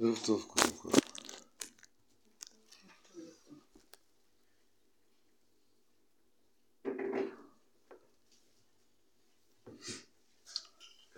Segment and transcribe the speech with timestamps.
[0.00, 0.90] ערב טוב קודם כל.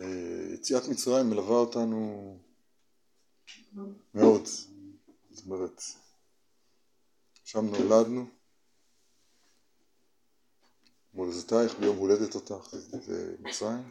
[0.01, 2.39] אה, יציאת מצרים מלווה אותנו
[4.15, 4.45] מאוד,
[5.31, 5.83] זאת אומרת,
[7.45, 8.27] שם נולדנו,
[11.15, 13.91] מולדתייך ביום הולדת אותך, זה מצרים,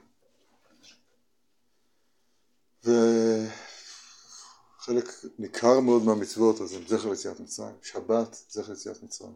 [4.86, 5.06] וחלק
[5.39, 9.36] ניכר מאוד מהמצוות אז הם זכר יציאת מצרים, שבת זכר יציאת מצרים.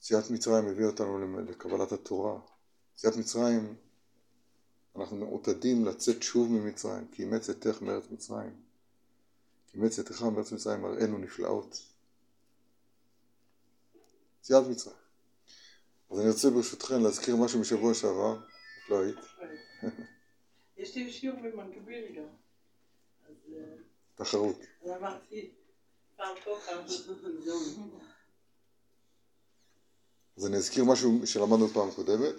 [0.00, 2.40] יציאת מצרים הביא אותנו לקבלת התורה,
[2.96, 3.74] יציאת מצרים
[4.96, 8.56] אנחנו מעוטדים לצאת שוב ממצרים, כי אימץ צאתך מארץ מצרים.
[9.66, 11.82] כי אימץ צאתך מארץ מצרים מראינו נפלאות.
[14.40, 14.96] יציאת מצרים.
[16.10, 19.18] אז אני רוצה ברשותכם להזכיר משהו משבוע שעבר, את לא היית.
[20.82, 22.24] יש לי שיעור במקביל גם.
[23.28, 23.74] אז אה,
[24.14, 24.56] תחרות.
[24.84, 25.50] אז אמרתי,
[26.16, 26.88] פעם פה, פעם
[27.44, 27.98] זום.
[30.36, 32.34] אז אני אזכיר משהו שלמדנו פעם קודמת,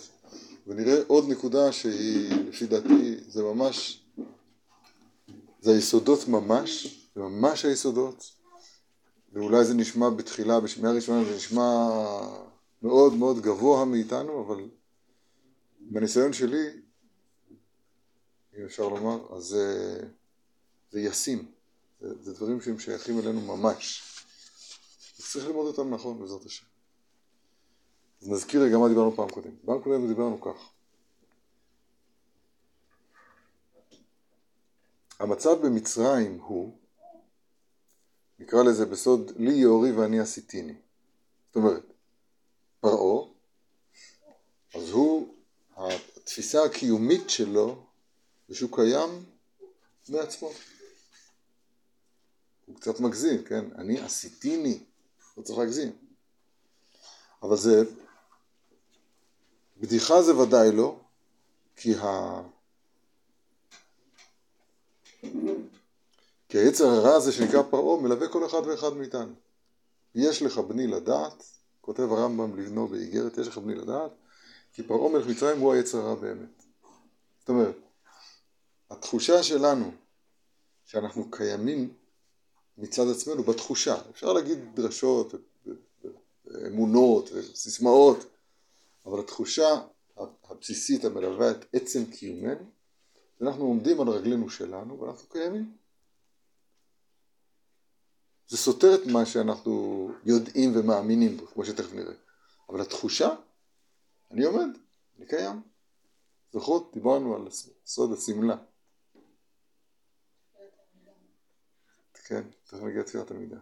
[0.68, 4.04] ונראה עוד נקודה שהיא, לפי דעתי, זה ממש,
[5.62, 8.32] זה היסודות ממש, זה ממש היסודות,
[9.34, 11.90] ואולי זה נשמע בתחילה, בשמיעה ראשונה זה נשמע
[12.82, 14.70] מאוד מאוד גבוה מאיתנו, אבל
[15.80, 16.83] בניסיון שלי,
[18.58, 20.00] אם אפשר לומר, אז זה,
[20.92, 21.52] זה ישים,
[22.02, 24.04] זה, זה דברים שהם שייכים אלינו ממש.
[25.18, 26.66] צריך ללמוד אותם נכון, בעזרת השם.
[28.22, 29.52] אז נזכיר רגע מה דיברנו פעם קודם.
[29.66, 30.70] פעם קודם דיברנו כך.
[35.20, 36.78] המצב במצרים הוא,
[38.40, 40.76] נקרא לזה בסוד, לי יאורי ואני עשיתיני.
[41.48, 41.84] זאת אומרת,
[42.80, 43.26] פרעה,
[44.76, 45.36] אז הוא,
[45.76, 47.83] התפיסה הקיומית שלו
[48.54, 49.24] זה שהוא קיים
[50.10, 50.52] מעצמו.
[52.66, 53.66] הוא קצת מגזים, כן?
[53.76, 54.84] אני עשיתיני,
[55.38, 55.92] לא צריך להגזים.
[57.44, 57.84] אבל זה
[59.78, 61.00] בדיחה זה ודאי לא,
[61.76, 62.42] כי, ה...
[66.50, 69.34] כי היצר הרע הזה שנקרא פרעה מלווה כל אחד ואחד מאיתנו.
[70.16, 71.44] יש לך בני לדעת,
[71.82, 74.12] כותב הרמב"ם לבנו באיגרת, יש לך בני לדעת,
[74.74, 76.64] כי פרעה מלך מצרים הוא היצר הרע באמת.
[77.40, 77.83] זאת אומרת,
[79.04, 79.92] התחושה שלנו
[80.86, 81.94] שאנחנו קיימים
[82.78, 85.34] מצד עצמנו בתחושה, אפשר להגיד דרשות,
[86.68, 88.18] אמונות וסיסמאות,
[89.06, 89.82] אבל התחושה
[90.44, 92.66] הבסיסית המלווה את עצם קיומנו,
[93.42, 95.78] אנחנו עומדים על רגלינו שלנו ואנחנו קיימים.
[98.48, 102.14] זה סותר את מה שאנחנו יודעים ומאמינים בו, כמו שתכף נראה.
[102.70, 103.30] אבל התחושה,
[104.32, 104.68] אני עומד,
[105.18, 105.62] אני קיים.
[106.54, 106.92] זוכרות?
[106.94, 107.48] דיברנו על
[107.86, 108.58] סוד השמלה.
[112.26, 113.58] כן, תכף נגיע לתפילת המידה.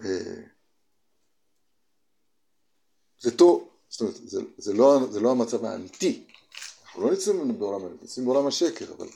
[0.00, 0.42] אה,
[3.18, 6.26] זה טוב, זאת אומרת, זה, זה, לא, זה לא המצב האמיתי,
[6.84, 9.08] אנחנו לא נמצאים בעולם האמיתי, נמצאים בעולם השקר, אבל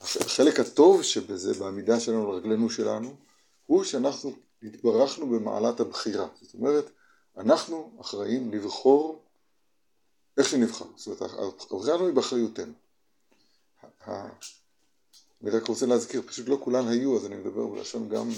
[0.00, 3.16] החלק הטוב שבזה, בעמידה שלנו לרגלינו שלנו,
[3.66, 4.32] הוא שאנחנו
[4.62, 6.90] התברכנו במעלת הבחירה, זאת אומרת,
[7.36, 9.22] אנחנו אחראים לבחור
[10.38, 12.72] איך שנבחר, זאת אומרת, הבחירה שלנו היא באחריותנו.
[15.42, 18.28] אני רק רוצה להזכיר, פשוט לא כולן היו, אז אני מדבר בלשון גם,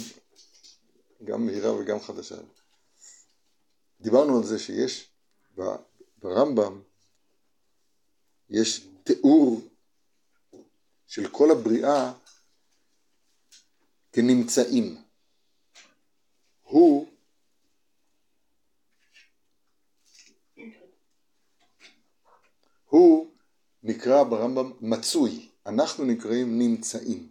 [1.24, 2.36] גם מהירה וגם חדשה.
[4.00, 5.08] דיברנו על זה שיש
[6.18, 6.82] ברמב"ם,
[8.50, 9.60] יש תיאור
[11.06, 12.12] של כל הבריאה
[14.12, 15.02] כנמצאים.
[16.62, 17.12] הוא
[22.84, 23.30] הוא
[23.82, 27.30] נקרא ברמב"ם מצוי, אנחנו נקראים נמצאים.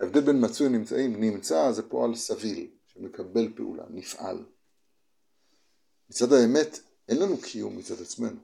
[0.00, 4.44] ההבדל בין מצוי לנמצאים, נמצא זה פועל סביל, שמקבל פעולה, נפעל.
[6.10, 8.40] מצד האמת, אין לנו קיום מצד עצמנו,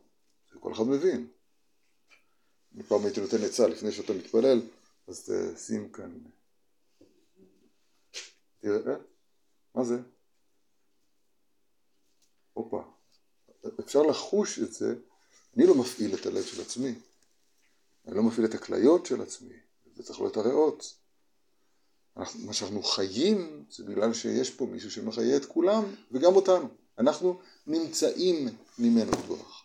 [0.53, 1.29] זה כל אחד מבין.
[2.75, 4.61] אני פעם הייתי נותן עצה לפני שאתה מתפלל,
[5.09, 5.33] אז
[5.67, 6.19] שים כאן.
[8.59, 8.99] תראה, אה?
[9.75, 9.97] מה זה?
[12.53, 12.83] הופה.
[13.81, 14.95] אפשר לחוש את זה,
[15.57, 16.95] אני לא מפעיל את הלב של עצמי,
[18.07, 19.55] אני לא מפעיל את הכליות של עצמי,
[19.97, 20.97] זה צריך להיות הריאות.
[22.17, 26.69] מה שאנחנו חיים זה בגלל שיש פה מישהו שמחיה את כולם וגם אותנו.
[26.99, 28.49] אנחנו נמצאים
[28.79, 29.65] ממנו כוח.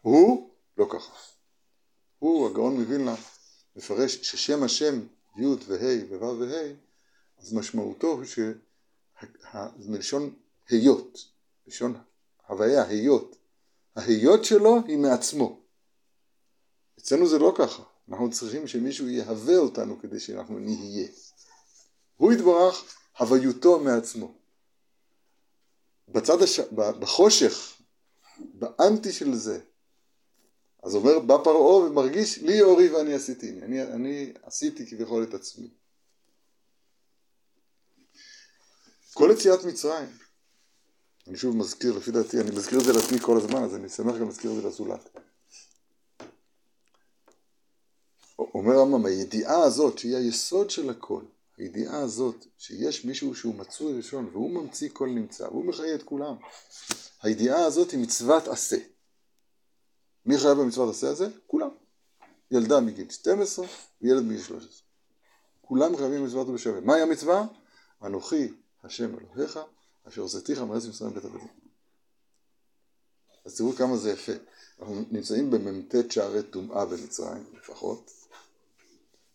[0.00, 1.12] הוא לא ככה.
[2.18, 3.14] הוא, הגאון מווילנה,
[3.76, 5.00] מפרש ששם השם
[5.36, 6.72] י' וה' וו' וה',
[7.38, 8.24] אז משמעותו הוא
[9.80, 10.34] שמלשון
[10.68, 11.18] היות,
[11.66, 11.94] לשון
[12.46, 13.36] הוויה, היות,
[13.96, 15.61] ההיות שלו היא מעצמו.
[17.02, 21.08] אצלנו זה לא ככה, אנחנו צריכים שמישהו יהווה אותנו כדי שאנחנו נהיה.
[22.16, 24.34] הוא יתברך הוויותו מעצמו.
[26.08, 26.60] בצד הש...
[27.00, 27.76] בחושך,
[28.38, 29.60] באנטי של זה,
[30.82, 35.68] אז אומר בא פרעה ומרגיש לי אורי ואני עשיתי, אני, אני עשיתי כביכול את עצמי.
[39.14, 40.08] כל יציאת מצרים,
[41.26, 44.16] אני שוב מזכיר לפי דעתי, אני מזכיר את זה לעצמי כל הזמן, אז אני שמח
[44.16, 45.08] גם להזכיר את זה לזולת.
[48.54, 51.22] אומר רמב"ם, הידיעה הזאת שהיא היסוד של הכל,
[51.56, 56.34] הידיעה הזאת שיש מישהו שהוא מצוי ראשון והוא ממציא כל נמצא והוא מחיה את כולם,
[57.22, 58.76] הידיעה הזאת היא מצוות עשה.
[60.26, 61.28] מי חייב במצוות עשה הזה?
[61.46, 61.68] כולם.
[62.50, 63.66] ילדה מגיל 12
[64.02, 64.68] וילד מגיל 13.
[65.60, 66.80] כולם חייבים במצוות ובשווה.
[66.80, 67.46] מהי המצווה?
[68.02, 68.52] אנוכי
[68.84, 69.58] השם אלוהיך
[70.08, 71.48] אשר הוצאתיך מארץ מצרים בית עבדים.
[73.44, 74.32] אז תראו כמה זה יפה.
[74.80, 78.10] אנחנו נמצאים במ"ט שערי טומאה במצרים לפחות,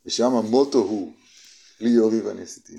[0.07, 1.13] ושם המוטו הוא
[1.79, 2.77] לי יורי ואני עשיתי.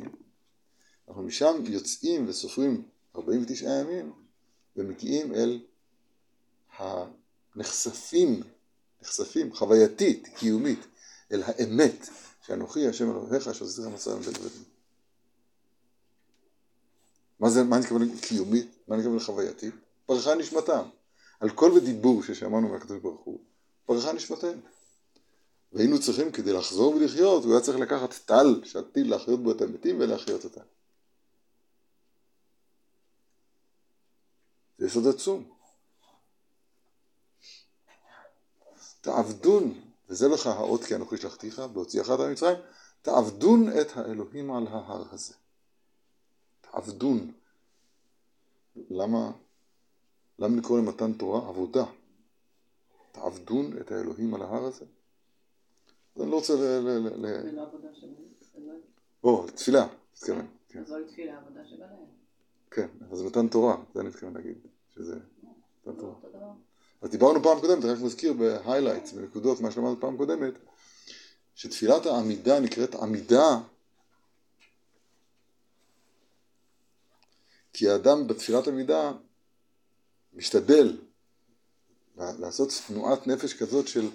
[1.08, 2.82] אנחנו משם יוצאים וסופרים
[3.16, 4.12] 49 ימים
[4.76, 5.60] ומגיעים אל
[6.78, 8.42] הנחשפים,
[9.02, 10.78] נחשפים חווייתית, קיומית,
[11.32, 12.08] אל האמת
[12.46, 14.64] שאנוכי השם אלוהיך אשר עשיתי לך מצרים בית עבדים.
[17.40, 18.66] מה זה, מה אני מתכוון קיומית?
[18.88, 19.74] מה אני מתכוון חווייתית?
[20.06, 20.82] פרחה נשמתם.
[21.40, 23.40] על כל ודיבור ששמענו מהקדוש ברוך הוא,
[23.86, 24.60] פרחה נשמתנו.
[25.72, 30.00] והיינו צריכים, כדי לחזור ולחיות, הוא היה צריך לקחת טל שעתיד להחיות בו את המתים
[30.00, 30.60] ולהחיות אותם.
[34.78, 35.58] זה יסוד עצום.
[39.00, 42.58] תעבדון, וזה לך האות כי אנוכי שלחתיך, בהוציאך את המצרים,
[43.02, 45.34] תעבדון את האלוהים על ההר הזה.
[46.60, 47.32] תעבדון.
[48.90, 49.30] למה,
[50.38, 51.84] למה לקרוא למתן תורה עבודה?
[53.12, 54.84] תעבדון את האלוהים על ההר הזה?
[56.20, 56.58] אני לא רוצה ל...
[56.58, 57.08] ל...
[57.16, 57.56] ל...
[57.56, 57.64] לא
[58.54, 58.80] בנים.
[59.24, 59.86] או, תפילה,
[60.16, 60.46] מתכוון.
[60.86, 62.06] זוהי תפילה עבודה בנים.
[62.70, 64.56] כן, אבל זה מתן תורה, זה אני מתכוון להגיד,
[64.94, 66.14] שזה מתן תורה.
[66.14, 66.50] אותו דבר.
[67.02, 70.54] אז דיברנו פעם קודמת, אני רק מזכיר ב highlights, בנקודות, מה שלמדנו פעם קודמת,
[71.54, 73.58] שתפילת העמידה נקראת עמידה
[77.72, 79.12] כי האדם בתפילת עמידה
[80.32, 80.96] משתדל
[82.16, 84.08] לעשות תנועת נפש כזאת של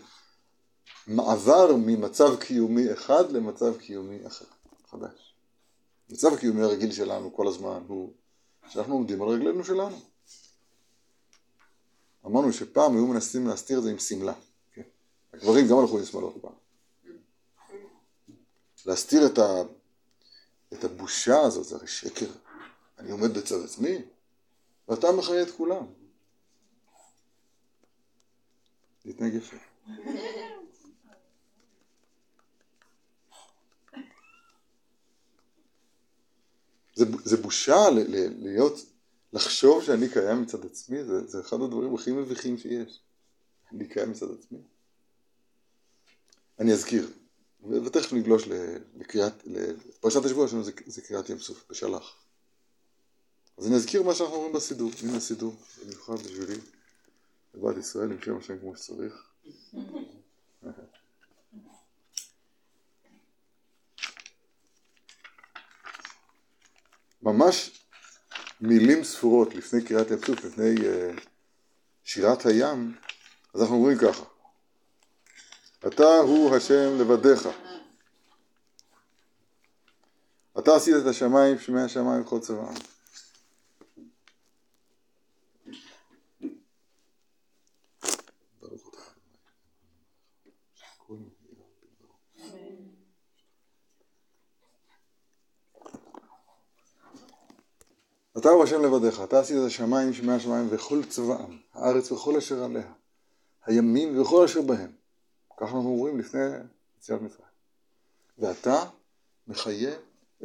[1.08, 4.46] מעבר ממצב קיומי אחד למצב קיומי אחר,
[4.90, 5.36] חדש.
[6.10, 8.14] מצב הקיומי הרגיל שלנו כל הזמן הוא
[8.70, 10.00] שאנחנו עומדים על רגלינו שלנו.
[12.26, 14.34] אמרנו שפעם היו מנסים להסתיר את זה עם שמלה.
[14.74, 14.82] כן?
[15.34, 16.54] הגברים גם הלכו עם שמאלות פעם.
[18.86, 19.62] להסתיר את, ה...
[20.74, 22.32] את הבושה הזאת, זה הרי שקר.
[23.00, 23.98] אני עומד בצד עצמי,
[24.88, 25.86] ואתה מחיה את כולם.
[29.06, 29.58] להתנהג יפה.
[36.96, 38.86] זה, זה בושה ל, ל, להיות,
[39.34, 43.02] לחשוב שאני קיים מצד עצמי, זה, זה אחד הדברים הכי מביכים שיש.
[43.72, 44.60] אני קיים מצד עצמי.
[46.60, 47.10] אני אזכיר,
[47.86, 48.48] ותכף נגלוש
[48.96, 52.16] לקריאת, לפרשת השבוע שלנו זה, זה קריאת ים סוף, בשלח.
[53.58, 56.60] אז אני אזכיר מה שאנחנו אומרים בסידור, הנה הסידור, במיוחד בשבילי,
[57.54, 59.34] לבת ישראל עם שם השם כמו שצריך.
[67.24, 67.86] ממש
[68.62, 71.22] מילים ספורות לפני קריאת ים סוף, לפני uh,
[72.04, 72.96] שירת הים,
[73.54, 74.24] אז אנחנו אומרים ככה:
[75.88, 77.48] אתה הוא השם לבדיך.
[80.60, 82.74] אתה עשית את השמיים, שמי השמיים וכל צבאם.
[88.62, 89.14] ברוך אתה ה'.
[98.44, 102.64] אתה הוא השם לבדיך, אתה עשית את השמיים, שמי השמיים וכל צבאם, הארץ וכל אשר
[102.64, 102.92] עליה,
[103.66, 104.92] הימים וכל אשר בהם.
[105.58, 106.42] ככה אנחנו אומרים לפני
[106.98, 107.48] יציאת מצרים.
[108.38, 108.84] ואתה
[109.48, 109.94] מחיה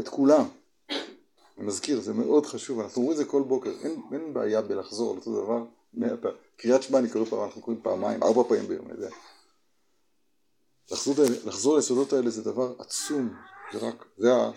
[0.01, 0.45] את כולם.
[0.91, 5.11] אני מזכיר, זה מאוד חשוב, אנחנו אומרים את זה כל בוקר, אין, אין בעיה בלחזור
[5.11, 5.65] על אותו דבר
[5.95, 6.15] מאה.
[6.57, 9.11] קריאת שמע אני קורא פעם, אנחנו קוראים פעמיים, ארבע פעמים ביום, אני יודע.
[10.91, 11.15] לחזור,
[11.45, 13.35] לחזור ליסודות האלה זה דבר עצום,
[13.73, 14.51] זה רק, זה ה...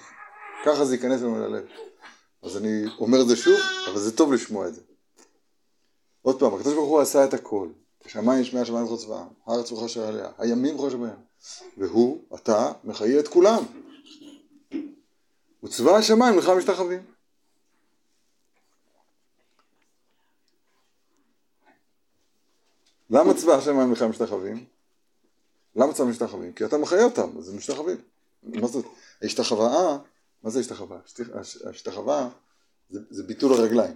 [0.65, 1.65] ככה זה ייכנס לנו ללב.
[2.41, 3.59] אז אני אומר את זה שוב,
[3.91, 4.81] אבל זה טוב לשמוע את זה.
[6.21, 7.67] עוד פעם, הקדוש ברוך הוא עשה את הכל.
[8.05, 11.19] השמיים שמי השמיים וכל צבאם, הארץ וכל אשר עליה, הימים אשר בהם.
[11.77, 13.63] והוא, אתה, מחיה את כולם.
[15.63, 17.03] וצבא השמיים לך משתחווים.
[23.09, 24.65] למה צבא השמיים לך משתחווים?
[25.75, 26.53] למה צבא משתחווים?
[26.53, 27.97] כי אתה מחיה אותם, אז הם משתחווים.
[28.43, 28.85] מה זאת?
[29.21, 29.97] ההשתחוואה,
[30.43, 30.99] מה זה השתחוואה?
[31.65, 32.29] ההשתחוואה
[32.89, 33.95] זה, זה ביטול הרגליים.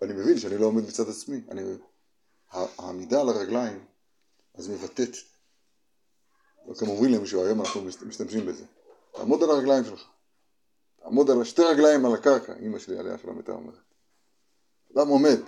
[0.00, 1.40] ואני מבין שאני לא עומד מצד עצמי.
[1.50, 1.62] אני,
[2.52, 3.84] העמידה על הרגליים,
[4.54, 5.16] אז מבטאת.
[6.78, 8.64] כמו אומרים למישהו, היום אנחנו משתמשים בזה.
[9.12, 10.04] תעמוד על הרגליים שלך.
[11.02, 13.78] תעמוד על שתי רגליים על הקרקע, אמא שלי עליה שלום הייתה אומרת.
[14.92, 15.40] אדם עומד.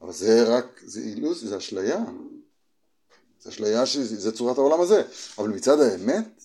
[0.00, 1.98] אבל זה רק, זה אילוס, זה אשליה.
[3.40, 5.02] זה אשליה שזה צורת העולם הזה.
[5.38, 6.42] אבל מצד האמת,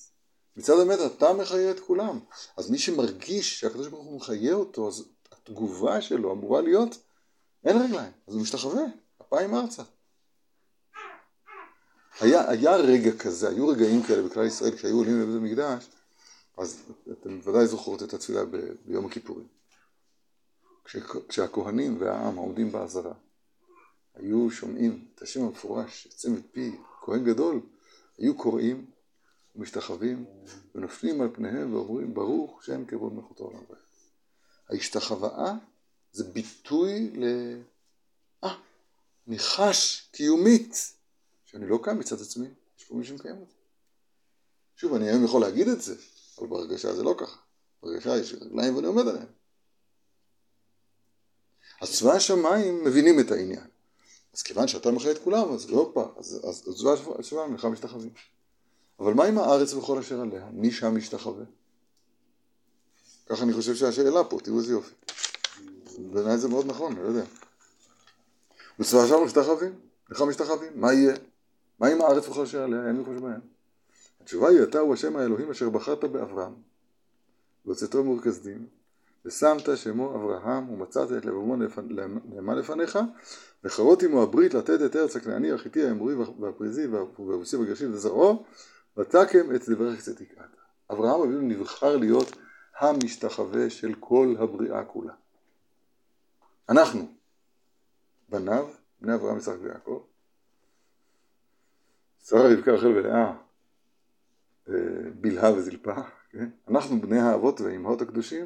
[0.57, 2.19] מצד האמת אתה מחיה את כולם.
[2.57, 6.98] אז מי שמרגיש שהקדוש ברוך הוא מחיה אותו, אז התגובה שלו אמורה להיות,
[7.65, 8.83] אין רגליים, אז הוא משתחווה,
[9.22, 9.83] אפיים ארצה.
[12.19, 15.89] היה, היה רגע כזה, היו רגעים כאלה בכלל ישראל, כשהיו עולים לבית המקדש,
[16.57, 19.48] אז אתם ודאי זוכרות את התפילה ב, ביום הכיפורים.
[20.86, 20.98] כש,
[21.29, 23.13] כשהכהנים והעם עומדים בעזרה,
[24.15, 27.62] היו שומעים את השם המפורש יוצא מפי כהן גדול,
[28.17, 28.86] היו קוראים
[29.55, 30.25] ומשתחווים
[30.75, 33.79] ונופלים על פניהם ואומרים ברוך שם כבוד מלכותו עולם ועד.
[34.69, 35.53] ההשתחוואה
[36.12, 37.24] זה ביטוי ל...
[38.43, 38.55] אה,
[39.27, 40.93] אני חש קיומית
[41.45, 42.48] שאני לא קם מצד עצמי,
[42.79, 43.53] יש פה מי שמקיים אותי.
[44.75, 45.95] שוב, אני היום יכול להגיד את זה,
[46.38, 47.38] אבל בהרגשה זה לא ככה.
[47.83, 49.27] בהרגשה יש רגליים ואני עומד עליהם.
[51.81, 53.67] אז צבא השמיים מבינים את העניין.
[54.33, 58.13] אז כיוון שאתה מחיה את כולם, אז לא פעם, אז, צבא השמיים לך משתחווים.
[59.00, 60.45] אבל מה עם הארץ וכל אשר עליה?
[60.51, 61.43] מי שם משתחווה?
[63.29, 64.93] ככה אני חושב שהשאלה פה, תראו איזה יופי.
[65.97, 67.23] בעיניי זה מאוד נכון, אני לא יודע.
[68.79, 69.73] וצבא השמיים משתחווים,
[70.09, 71.15] לך משתחווים, מה יהיה?
[71.79, 72.88] מה עם הארץ וכל אשר עליה?
[72.88, 73.39] אין לי חושב בהם.
[74.21, 76.53] התשובה היא, אתה הוא השם האלוהים אשר בחרת באברהם,
[77.65, 78.67] והוצאתו מאור כסדים,
[79.25, 81.55] ושמת שמו אברהם, ומצאת את לבבו
[82.29, 83.00] נאמן לפניך,
[83.63, 88.43] וחרות עמו הברית לתת את ארץ הכנעני, החיטי, האמורי והפריזי, והבוסי והגרשי וזרעו,
[88.97, 90.38] ותקם את דברך צדיקת.
[90.91, 92.35] אברהם אבינו נבחר להיות
[92.79, 95.13] המשתחווה של כל הבריאה כולה.
[96.69, 97.07] אנחנו,
[98.29, 98.69] בניו,
[99.01, 100.03] בני אברהם, יצחק ויעקב,
[102.25, 103.33] שרה, רבקה, רחל ולאה,
[104.69, 104.73] אה,
[105.21, 105.95] בלהה וזלפה,
[106.29, 106.50] כן?
[106.67, 108.45] אנחנו בני האבות והאימהות הקדושים,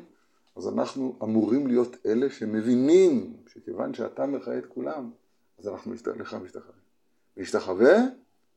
[0.56, 5.12] אז אנחנו אמורים להיות אלה שמבינים שכיוון שאתה מחיה את כולם,
[5.60, 6.82] אז אנחנו לך משתחווים.
[7.38, 7.96] להשתחווה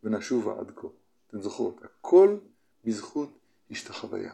[0.04, 0.88] ונשובה עד כה.
[1.30, 2.36] אתן זוכרות, הכל
[2.84, 3.28] בזכות
[3.70, 4.32] השתחוויה.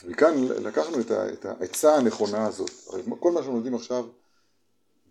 [0.00, 2.70] אז מכאן לקחנו את העצה הנכונה הזאת.
[2.88, 4.08] הרי כל מה שאנחנו לומדים עכשיו,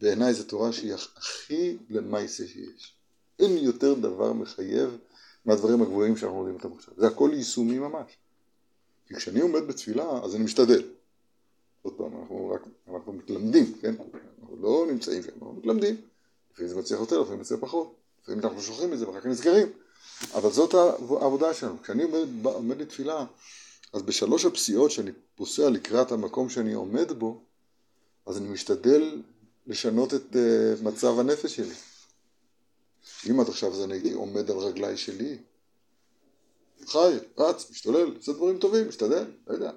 [0.02, 2.96] בעיניי זו תורה שהיא הכי למעשה שיש.
[3.40, 4.98] אין יותר דבר מחייב
[5.46, 6.94] מהדברים הגבוהים שאנחנו לומדים אותם עכשיו.
[6.98, 8.18] זה הכל יישומי ממש.
[9.08, 10.84] כי כשאני עומד בתפילה, אז אני משתדל.
[11.82, 12.62] עוד פעם, אנחנו רק,
[12.94, 13.96] אנחנו מתלמדים, כן?
[14.42, 15.96] אנחנו לא נמצאים שם, אנחנו מתלמדים.
[16.54, 17.96] לפעמים זה מצליח יותר, לפעמים זה מצליח פחות.
[18.24, 19.68] לפעמים אנחנו שוכחים את זה ואחר כך נזכרים.
[20.34, 20.74] אבל זאת
[21.22, 21.82] העבודה שלנו.
[21.84, 23.26] כשאני עומד, עומד לתפילה,
[23.94, 27.42] אז בשלוש הפסיעות שאני פוסע לקראת המקום שאני עומד בו,
[28.26, 29.22] אז אני משתדל
[29.68, 31.76] לשנות את uh, מצב הנפש שלי.
[33.30, 35.38] אם עד עכשיו אז אני הייתי עומד על רגליי שלי,
[36.86, 39.72] חי, רץ, משתולל, עושה דברים טובים, משתדל, לא יודע,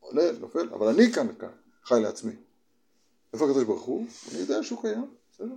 [0.00, 1.48] עולה, נופל, אבל אני כאן וכאן,
[1.84, 2.32] חי לעצמי.
[3.32, 4.06] איפה הקדוש ברוך הוא?
[4.30, 5.54] אני יודע שהוא קיים, בסדר.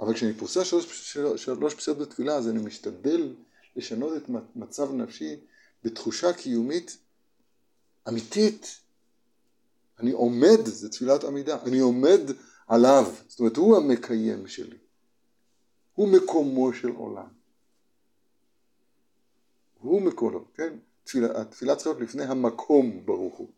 [0.00, 3.34] אבל כשאני פוסע שלוש, שלוש, פסיעות בתפילה, אז אני משתדל
[3.76, 5.36] לשנות את מצב נפשי
[5.84, 6.98] בתחושה קיומית
[8.08, 8.80] אמיתית.
[9.98, 12.20] אני עומד, זה תפילת עמידה, אני עומד
[12.66, 14.76] עליו, זאת אומרת הוא המקיים שלי,
[15.94, 17.28] הוא מקומו של עולם.
[19.78, 20.78] הוא מקומו, כן?
[21.04, 23.48] תפילה, התפילה צריכה להיות לפני המקום ברוך הוא.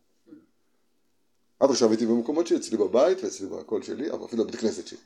[1.61, 4.99] עד עכשיו הייתי במקומות שלי, אצלי בבית ואצלי בקול שלי, אבל אפילו בבית כנסת שלי.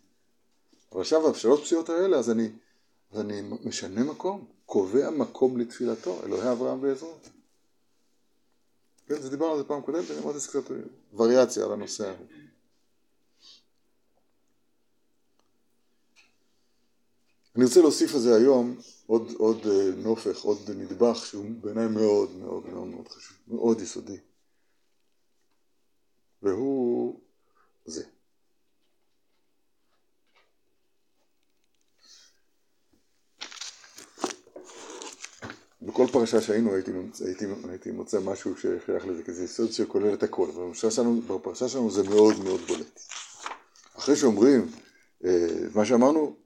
[0.94, 2.50] אבל עכשיו בשלוש פסיעות האלה אז אני,
[3.12, 7.14] אז אני משנה מקום, קובע מקום לתפילתו, אלוהי אברהם ועזרו.
[9.06, 10.70] כן, זה דיברנו על זה פעם קודמת, אני אמרתי קצת
[11.14, 12.24] וריאציה על הנושא הזה.
[17.56, 22.30] אני רוצה להוסיף על זה היום עוד, עוד אה, נופך, עוד נדבך שהוא בעיניי מאוד
[22.30, 24.18] מאוד מאוד מאוד חשוב, מאוד יסודי.
[26.42, 27.20] והוא
[27.84, 28.13] זה.
[35.84, 36.90] בכל פרשה שהיינו הייתי,
[37.24, 41.68] הייתי, הייתי מוצא משהו ששייך לזה, כי זה יסוד שכולל את הכל, בפרשה שלנו, בפרשה
[41.68, 43.00] שלנו זה מאוד מאוד בולט.
[43.98, 44.66] אחרי שאומרים
[45.24, 46.36] אה, מה שאמרנו,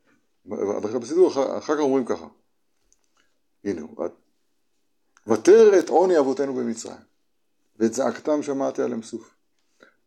[1.00, 2.26] בסידור, אחר, אחר כך אומרים ככה,
[3.64, 3.83] הנה
[5.26, 6.97] ותר את עוני אבותינו במצרים,
[7.78, 9.35] ואת זעקתם שמעתי עליהם סוף.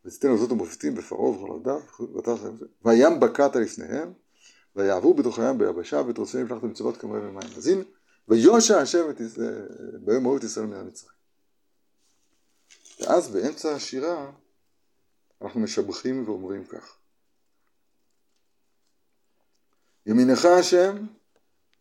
[0.05, 1.81] ותיתן אותות ומופתים בפרעה ובכל עבדיו,
[2.85, 4.13] וים בקעת לפניהם,
[4.75, 7.49] ויעברו בתוך הים ביבשה, ואת רוצים את המצוות כמראה ומים.
[7.57, 7.83] אז הנה,
[8.27, 9.67] ויושע השם את ישראל,
[10.05, 11.15] ביום ההוא את ישראל מן המצרים.
[12.99, 14.31] ואז באמצע השירה
[15.41, 16.97] אנחנו משבחים ואומרים כך:
[20.05, 21.05] ימינך השם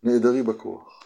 [0.03, 1.01] נעדרי בכוח.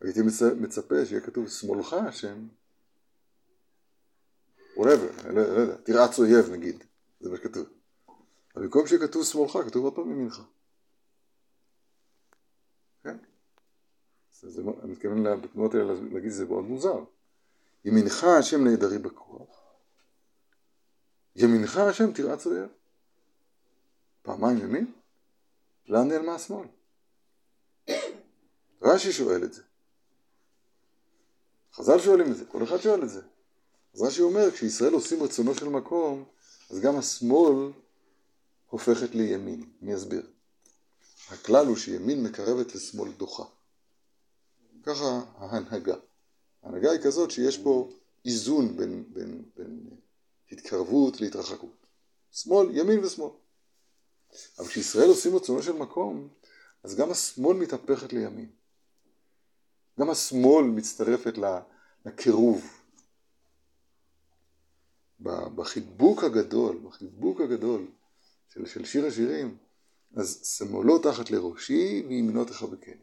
[0.00, 0.20] הייתי
[0.60, 2.48] מצפה שיהיה כתוב שמאלך השם,
[4.76, 6.84] whatever, לא, לא יודע, תרעץ אויב נגיד,
[7.20, 7.79] זה מה שכתוב.
[8.54, 10.42] במקום שיהיה כתוב שמאלך, כתוב עוד פעם ימינך.
[13.02, 13.16] כן?
[14.30, 17.04] זה, אני מתכוון בתנועות האלה להגיד שזה מאוד מוזר.
[17.84, 19.60] ימינך השם נעדרי בכוח,
[21.36, 22.68] ימינך השם תרעץ אויב.
[24.22, 24.92] פעמיים ימין?
[25.88, 26.66] לאן נעלמה השמאל?
[28.82, 29.62] רש"י שואל את זה.
[31.74, 33.22] חז"ל שואלים את זה, כל אחד שואל את זה.
[33.94, 36.24] אז רש"י אומר, כשישראל עושים רצונו של מקום,
[36.70, 37.72] אז גם השמאל
[38.70, 39.70] הופכת לימין.
[39.82, 40.30] אני אסביר.
[41.28, 43.44] הכלל הוא שימין מקרבת ושמאל דוחה.
[44.82, 45.96] ככה ההנהגה.
[46.62, 47.90] ההנהגה היא כזאת שיש פה
[48.24, 49.90] איזון בין, בין, בין
[50.52, 51.86] התקרבות להתרחקות.
[52.32, 53.30] שמאל, ימין ושמאל.
[54.58, 56.28] אבל כשישראל עושים רצונו של מקום,
[56.82, 58.50] אז גם השמאל מתהפכת לימין.
[60.00, 61.34] גם השמאל מצטרפת
[62.06, 62.80] לקירוב.
[65.20, 67.86] בחיבוק הגדול, בחיבוק הגדול
[68.54, 69.56] של, של שיר השירים,
[70.16, 73.02] אז שמאלו תחת לראשי וימינו תחבקני.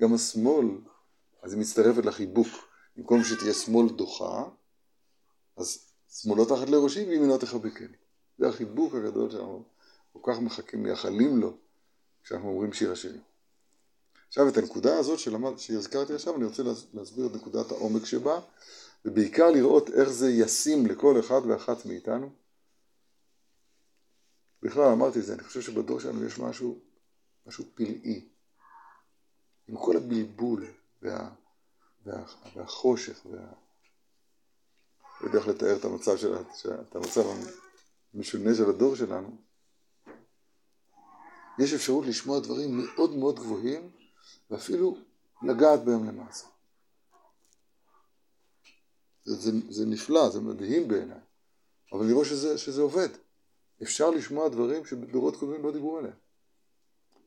[0.00, 0.66] גם השמאל,
[1.42, 2.48] אז היא מצטרפת לחיבוק.
[2.96, 4.44] במקום שתהיה שמאל דוחה,
[5.56, 5.78] אז
[6.10, 7.96] שמאלו תחת לראשי וימינו תחבקני.
[8.38, 9.64] זה החיבוק הגדול שאנחנו
[10.12, 11.56] כל כך מחכים, מייחלים לו,
[12.24, 13.20] כשאנחנו אומרים שיר השירים.
[14.28, 16.62] עכשיו את הנקודה הזאת שלמד, שהזכרתי עכשיו, אני רוצה
[16.94, 18.40] להסביר את נקודת העומק שבה,
[19.04, 22.30] ובעיקר לראות איך זה ישים לכל אחד ואחת מאיתנו.
[24.66, 26.78] בכלל אמרתי את זה, אני חושב שבדור שלנו יש משהו,
[27.46, 28.28] משהו פלאי.
[29.68, 30.66] עם כל הבלבול
[31.02, 31.30] וה,
[32.04, 32.24] וה,
[32.54, 33.52] והחושך וה...
[35.20, 36.34] לא יודע איך לתאר את המצב, של,
[36.88, 37.22] את המצב
[38.14, 39.36] המשונה של הדור שלנו.
[41.58, 43.90] יש אפשרות לשמוע דברים מאוד מאוד גבוהים
[44.50, 44.98] ואפילו
[45.42, 46.46] לגעת בהם למעשה.
[49.24, 51.20] זה, זה, זה נפלא, זה מדהים בעיניי,
[51.92, 53.08] אבל לראות שזה, שזה עובד.
[53.82, 56.14] אפשר לשמוע דברים שבדורות קודמים לא דיברו עליהם.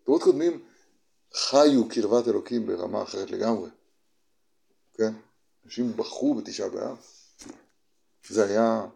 [0.06, 0.64] דורות קודמים
[1.34, 3.70] חיו קרבת אלוקים ברמה אחרת לגמרי,
[4.94, 5.14] כן?
[5.66, 6.98] אנשים בכו בתשעה באב.
[8.28, 8.88] זה היה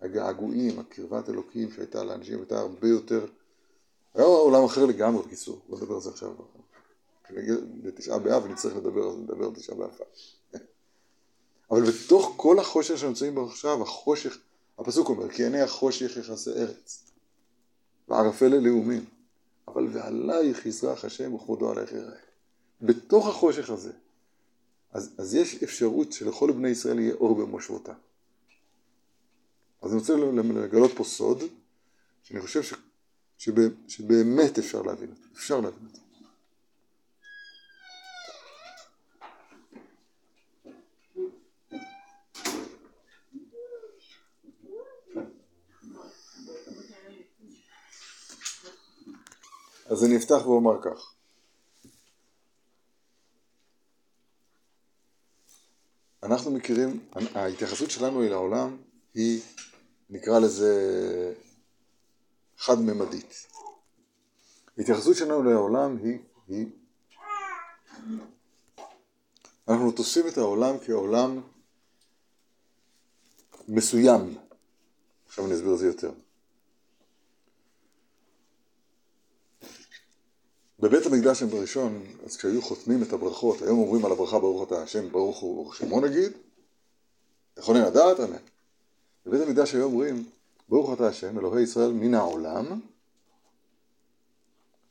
[0.00, 3.26] הגעגועים, הקרבת אלוקים שהייתה לאנשים, הייתה הרבה יותר,
[4.14, 6.34] היה עולם אחר לגמרי בקיצור, לא נדבר על זה עכשיו.
[7.24, 9.98] כשנגיע לתשעה באב ונצטרך לדבר, אז נדבר על תשעה באב.
[11.70, 14.38] אבל בתוך כל החושך שנמצאים בו עכשיו, החושך,
[14.80, 17.10] הפסוק אומר, כי עיני החושך יכסה ארץ,
[18.08, 19.04] וערפל ללאומים,
[19.68, 22.16] אבל ועלייך יזרח השם וכבודו עלייך יראה.
[22.82, 23.92] בתוך החושך הזה,
[24.92, 27.92] אז, אז יש אפשרות שלכל בני ישראל יהיה אור במושבותם.
[29.82, 31.42] אז אני רוצה לגלות פה סוד,
[32.22, 32.74] שאני חושב ש,
[33.88, 36.00] שבאמת אפשר להבין אותו, אפשר להבין אותו.
[49.90, 51.14] אז אני אפתח ואומר כך.
[56.22, 58.76] אנחנו מכירים, ההתייחסות שלנו אל העולם
[59.14, 59.42] היא,
[60.10, 61.34] נקרא לזה,
[62.58, 63.46] חד-ממדית.
[64.78, 66.66] ההתייחסות שלנו לעולם היא, היא,
[69.68, 71.40] אנחנו תופסים את העולם כעולם
[73.68, 74.38] מסוים.
[75.26, 76.12] עכשיו אני אסביר את זה יותר.
[80.80, 85.08] בבית המקדש הראשון, אז כשהיו חותמים את הברכות, היום אומרים על הברכה ברוך אתה השם,
[85.12, 86.32] ברוך הוא שמו נגיד,
[87.58, 88.36] יכולים לדעת, אמן.
[89.26, 90.24] בבית המקדש היו אומרים,
[90.68, 92.80] ברוך אתה השם, אלוהי ישראל מן העולם,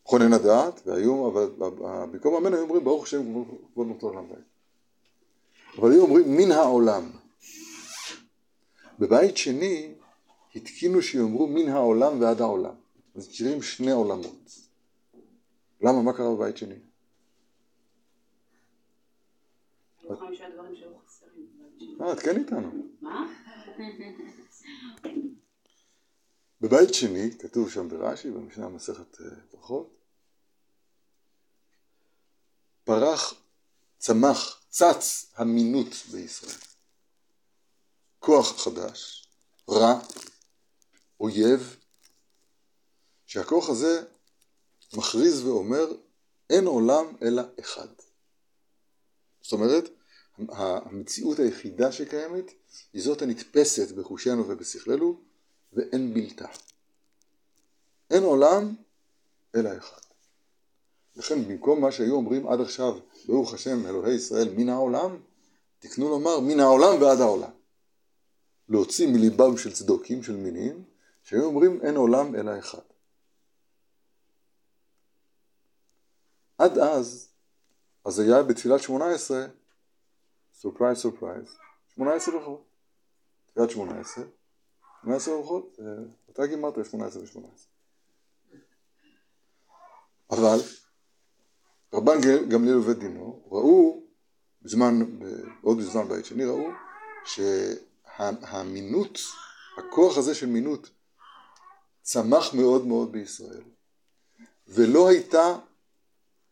[0.06, 4.46] יכולים לדעת, והיו, אבל במקום אמן היו אומרים, ברוך השם כבוד מותו עולם בית.
[5.78, 7.12] אבל היו אומרים מן העולם.
[9.00, 9.94] בבית שני
[10.56, 12.74] התקינו שיאמרו מן העולם ועד העולם.
[13.16, 14.69] אז מכירים שני עולמות.
[15.82, 16.02] למה?
[16.02, 16.76] מה קרה בבית שני?
[22.02, 22.72] אה, את כן איתנו.
[23.02, 23.28] מה?
[26.62, 29.96] בבית שני, כתוב שם ברש"י, במשנה מסכת אה, ברכות,
[32.84, 33.34] פרח
[33.98, 36.58] צמח, צץ המינות בישראל.
[38.20, 39.28] כוח חדש,
[39.70, 40.00] רע,
[41.20, 41.76] אויב,
[43.26, 44.04] שהכוח הזה
[44.94, 45.86] מכריז ואומר
[46.50, 47.88] אין עולם אלא אחד.
[49.42, 49.90] זאת אומרת,
[50.50, 52.52] המציאות היחידה שקיימת
[52.94, 55.20] היא זאת הנתפסת בחושנו ובשכלנו
[55.74, 56.48] ואין בלתה.
[58.12, 58.76] אין עולם
[59.56, 60.02] אלא אחד.
[61.16, 65.18] לכן במקום מה שהיו אומרים עד עכשיו, ברוך השם אלוהי ישראל מן העולם,
[65.80, 67.52] תקנו לומר מן העולם ועד העולם.
[68.70, 70.84] להוציא מליבם של צדוקים, של מינים,
[71.24, 72.89] שהיו אומרים אין עולם אלא אחד.
[76.60, 77.30] עד אז,
[78.06, 79.46] אז היה בתפילת שמונה עשרה,
[80.54, 81.58] surprise surprise,
[81.96, 82.64] שמונה עשרה ברכות.
[83.46, 84.24] תפילת שמונה עשרה,
[85.02, 85.80] שמונה עשרה ברכות,
[86.30, 87.72] אתה גימרת שמונה עשרה ושמונה עשרה.
[90.32, 90.58] אבל
[91.94, 94.04] רבן גמליאל ובית דינו ראו,
[94.62, 95.00] בזמן,
[95.62, 96.68] עוד בזמן בית שני ראו,
[97.26, 99.20] שהמינות,
[99.78, 100.90] הכוח הזה של מינות,
[102.02, 103.64] צמח מאוד מאוד בישראל,
[104.68, 105.60] ולא הייתה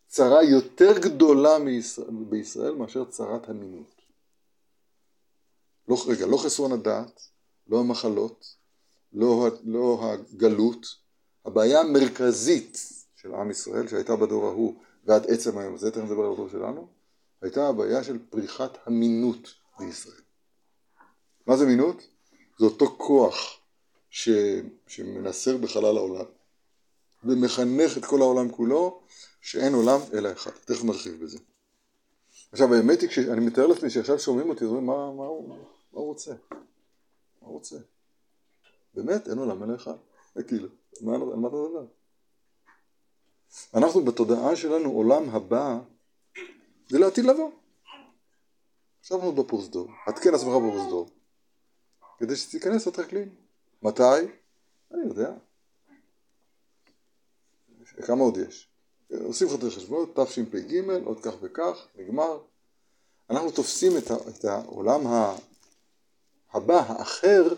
[0.08, 4.02] צרה יותר גדולה מישראל, בישראל מאשר צרת המינות.
[5.88, 7.22] לא, רגע, לא חסרון הדעת,
[7.68, 8.56] לא המחלות,
[9.14, 10.86] לא, לא הגלות,
[11.46, 12.78] הבעיה המרכזית
[13.16, 16.88] של עם ישראל שהייתה בדור ההוא ועד עצם היום הזה, תכף נדבר על הדור שלנו,
[17.42, 20.22] הייתה הבעיה של פריחת המינות בישראל.
[21.48, 22.08] מה זה מינות?
[22.60, 23.60] זה אותו כוח
[24.10, 24.30] ש,
[24.88, 26.26] שמנסר בחלל העולם
[27.24, 29.02] ומחנך את כל העולם כולו
[29.42, 30.52] שאין עולם אלא אחד.
[30.52, 31.40] תכף נרחיב בזה.
[32.52, 35.26] עכשיו האמת היא, כשאני מתאר לעצמי שעכשיו שומעים אותי, אומרים מה, מה, מה
[35.92, 36.32] הוא רוצה?
[36.32, 37.76] מה הוא רוצה?
[38.94, 39.96] באמת, אין עולם אלא אחד.
[40.48, 40.68] כאילו,
[41.02, 41.86] מה, על מה אתה מדבר?
[43.74, 45.80] אנחנו בתודעה שלנו עולם הבא
[46.90, 47.52] זה לעתיד לבוא.
[49.00, 51.10] עכשיו אנחנו בפרוזדור, עדכן עצמך בפרוזדור,
[52.18, 53.36] כדי שתיכנס לטרקלין.
[53.84, 54.04] מתי?
[54.92, 55.34] אני יודע.
[58.06, 58.67] כמה עוד יש?
[59.12, 62.40] עושים חתרי חשבונות, תשפ"ג, עוד כך וכך, נגמר.
[63.30, 65.02] אנחנו תופסים את, את העולם
[66.52, 67.54] הבא, האחר,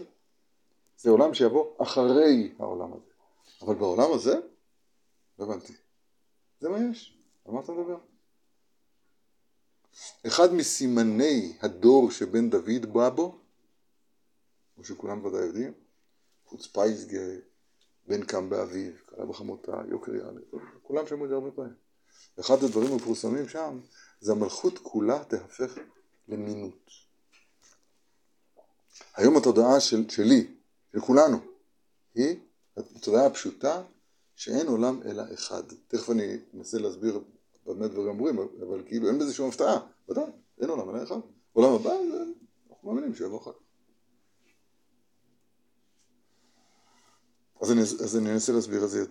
[0.97, 3.09] זה עולם שיבוא אחרי העולם הזה.
[3.61, 4.39] אבל בעולם הזה,
[5.39, 5.73] לא הבנתי.
[6.59, 7.97] זה מה יש, על מה אתה מדבר?
[10.27, 13.37] אחד מסימני הדור שבן דוד בא בו,
[14.75, 15.73] כמו שכולם ודאי יודעים,
[16.45, 17.21] חוץ פייסגה,
[18.09, 20.39] בן קם באביו, קלה בחמותה, יוקר יעלה,
[20.83, 21.73] כולם שמעו את זה הרבה פעמים.
[22.39, 23.79] אחד הדברים המפורסמים שם,
[24.21, 25.77] זה המלכות כולה תהפך
[26.27, 26.91] למינות.
[29.15, 30.47] היום התודעה של, שלי,
[30.91, 31.37] של כולנו,
[32.15, 32.39] היא
[32.77, 33.83] התודעה הפשוטה
[34.35, 35.63] שאין עולם אלא אחד.
[35.87, 37.21] תכף אני אנסה להסביר
[37.65, 40.23] במה דברים אמורים, אבל כאילו אין בזה שום הפתעה, ודאי,
[40.61, 41.19] אין עולם אלא אחד.
[41.53, 41.93] עולם הבא,
[42.69, 43.68] אנחנו מאמינים שיבוא אחר כך.
[47.61, 49.05] אז אני, אז אני אנסה להסביר את זה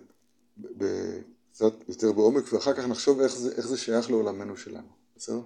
[1.51, 5.41] קצת יותר בעומק, ואחר כך נחשוב איך זה, איך זה שייך לעולמנו שלנו, בסדר?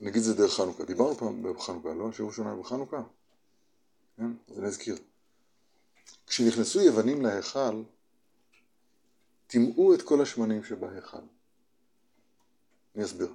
[0.00, 0.84] נגיד זה דרך חנוכה.
[0.84, 2.12] דיברנו פעם בחנוכה, לא?
[2.12, 3.02] שיעור שונה בחנוכה?
[4.16, 4.32] כן?
[4.48, 4.96] אז אני אזכיר.
[6.26, 7.82] כשנכנסו יוונים להיכל,
[9.50, 11.18] טימאו את כל השמנים שבהיכל.
[12.94, 13.32] אני אסביר.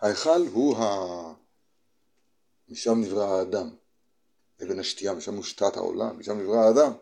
[0.00, 0.84] ההיכל הוא ה...
[2.68, 3.70] משם נברא האדם,
[4.62, 6.92] אבן השתייה, משם מושתת העולם, משם נברא האדם.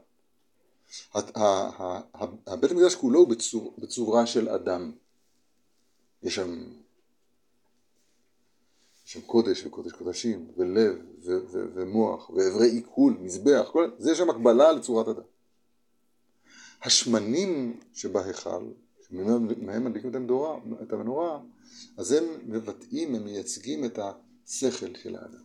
[2.46, 4.92] הבית המקדש כולו הוא בצור, בצורה של אדם.
[6.22, 6.64] יש שם,
[9.06, 11.38] יש שם קודש וקודש קודשים, ולב, ו,
[11.74, 15.22] ומוח, ואיברי עיכול, מזבח, כל, זה שם הקבלה לצורת אדם.
[16.82, 18.64] השמנים שבהיכל,
[19.08, 20.10] שמהם מדליקים
[20.82, 21.40] את המנורה,
[21.96, 25.42] אז הם מבטאים, הם מייצגים את השכל של האדם.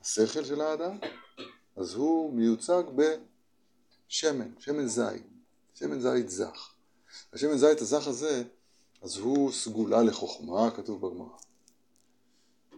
[0.00, 0.98] השכל של האדם,
[1.76, 5.22] אז הוא מיוצג בשמן, שמן זית,
[5.74, 6.74] שמן זית זך.
[7.32, 8.42] השמן זית הזך הזה,
[9.02, 11.36] אז הוא סגולה לחוכמה, כתוב בגמרא.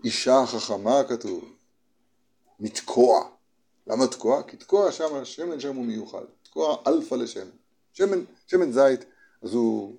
[0.05, 1.53] אישה חכמה כתוב,
[2.61, 3.31] מתקוע.
[3.87, 4.43] למה תקוע?
[4.43, 6.25] כי תקוע שם, השמן שם הוא מיוחד.
[6.53, 7.51] תקוע אלפא לשמן.
[7.93, 9.01] שמן, שמן זית,
[9.43, 9.97] אז הוא,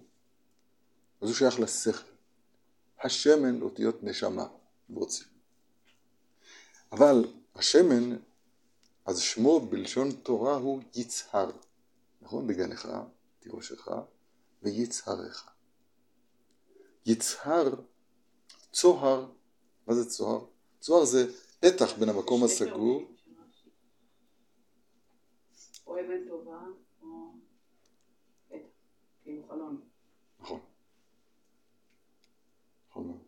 [1.22, 2.12] אז הוא שייך לשכל.
[3.04, 4.48] השמן אותיות נשמה,
[4.90, 5.28] רוצים.
[6.92, 8.18] אבל השמן,
[9.06, 11.52] אז שמו בלשון תורה הוא יצהר.
[12.22, 12.48] נכון?
[12.48, 12.88] בגנך,
[13.40, 13.88] תירושך,
[14.64, 15.50] ויצהרך.
[17.06, 17.76] יצהר
[18.72, 19.26] צוהר,
[19.88, 20.46] מה זה צוהר?
[20.80, 21.26] צוהר זה
[21.60, 23.14] פתח בין המקום הסגור,
[25.94, 26.60] או אבן טובה,
[27.02, 27.34] או
[28.48, 28.58] פתח,
[29.24, 29.82] כאילו חלון.
[30.40, 30.60] נכון.
[32.90, 33.20] נכון מאוד.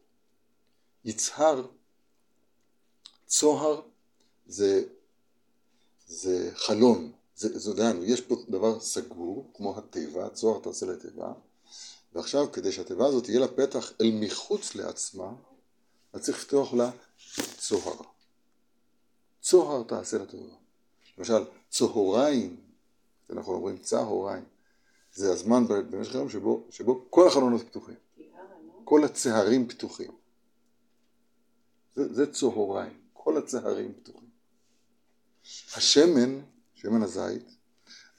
[1.06, 1.68] יצהר,
[3.26, 3.82] צוהר
[4.48, 4.84] זה,
[6.08, 11.34] זה חלון, זה, זה דהיינו, יש פה דבר סגור, כמו התיבה, צוהר תעשה לתיבה,
[12.14, 15.34] ועכשיו כדי שהתיבה הזאת יהיה לה פתח אל מחוץ לעצמה,
[16.14, 16.92] אז צריך לפתוח לה
[17.58, 18.02] צוהר.
[19.42, 20.56] צוהר תעשה לתיבה.
[21.18, 22.62] למשל, צהריים,
[23.30, 24.44] אנחנו אומרים צהריים,
[25.16, 27.96] זה הזמן במשך היום שבו, שבו כל החלונות פתוחים?
[28.84, 30.12] כל הצהרים פתוחים.
[31.96, 34.30] זה, זה צהריים, כל הצהרים פתוחים.
[35.76, 36.40] השמן,
[36.74, 37.56] שמן הזית,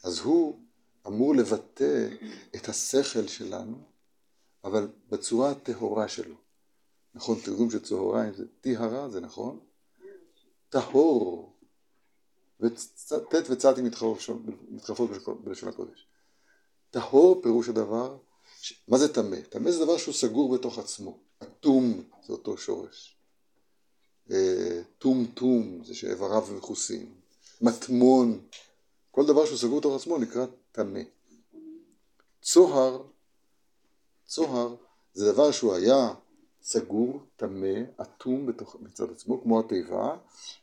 [0.03, 0.61] אז הוא
[1.07, 2.09] אמור לבטא
[2.57, 3.77] את השכל שלנו,
[4.65, 6.35] אבל בצורה הטהורה שלו.
[7.15, 9.61] נכון, תרגום של צהריים זה טיהרה, זה נכון?
[10.69, 11.53] טהור.
[12.61, 13.13] וט'
[13.51, 13.83] וצ"תי
[14.69, 15.11] מתחלפות
[15.45, 16.07] בלשון הקודש.
[16.91, 18.17] טהור פירוש הדבר,
[18.63, 18.75] ש...
[18.89, 19.37] מה זה טמא?
[19.51, 21.19] טמא זה דבר שהוא סגור בתוך עצמו.
[21.43, 23.17] אטום זה אותו שורש.
[24.31, 27.15] אה, טום-טום זה שאיבריו מכוסים.
[27.61, 28.41] מטמון,
[29.11, 31.01] כל דבר שהוא סגור בתוך עצמו נקרא טמא.
[32.43, 33.03] צוהר,
[34.27, 34.75] צוהר
[35.15, 36.15] זה דבר שהוא היה
[36.63, 40.17] סגור, טמא, אטום בתוך, מצד עצמו, כמו התיבה,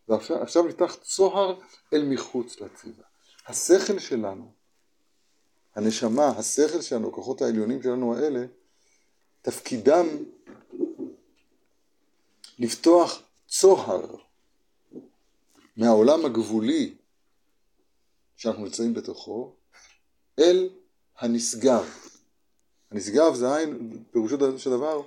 [0.10, 1.60] ועכשיו נפתח צוהר
[1.94, 3.04] אל מחוץ לתיבה.
[3.48, 4.52] השכל שלנו,
[5.76, 8.46] הנשמה, השכל שלנו, הכוחות העליונים שלנו האלה,
[9.42, 10.08] תפקידם
[12.60, 14.16] לפתוח צוהר
[15.78, 16.96] מהעולם הגבולי
[18.38, 19.54] שאנחנו נמצאים בתוכו
[20.40, 20.70] אל
[21.20, 21.86] הנשגב.
[22.92, 25.02] הנשגב זה עין, פירושו של דבר,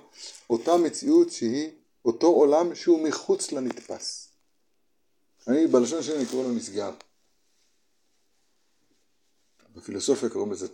[0.49, 1.69] אותה מציאות שהיא
[2.05, 4.29] אותו עולם שהוא מחוץ לנתפס.
[5.47, 6.93] אני בלשון שלי אני קורא לו נשגב.
[9.77, 10.67] בפילוסופיה קוראים לזה,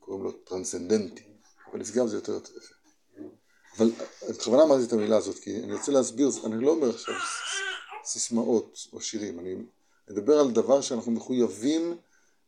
[0.00, 1.22] קוראים לו טרנסצנדנטי,
[1.70, 2.74] אבל נשגב זה יותר יפה.
[3.78, 3.90] אבל
[4.30, 7.14] בכוונה אמרתי את המילה הזאת, כי אני רוצה להסביר, אני לא אומר עכשיו
[8.04, 9.54] סיסמאות או שירים, אני
[10.10, 11.96] מדבר על דבר שאנחנו מחויבים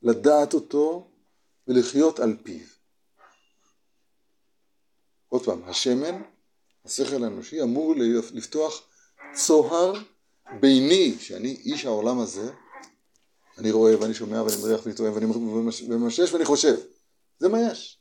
[0.03, 1.11] לדעת אותו
[1.69, 2.67] ולחיות על פיו.
[5.29, 6.23] עוד פעם, השמן,
[6.85, 7.95] השכל האנושי, אמור
[8.33, 8.83] לפתוח
[9.35, 9.93] צוהר
[10.61, 12.53] ביני, שאני איש העולם הזה,
[13.59, 15.27] אני רואה ואני שומע ואני מריח ואני טועם ואני
[15.89, 16.77] ממשש ואני חושב.
[17.39, 17.99] זה מה יש.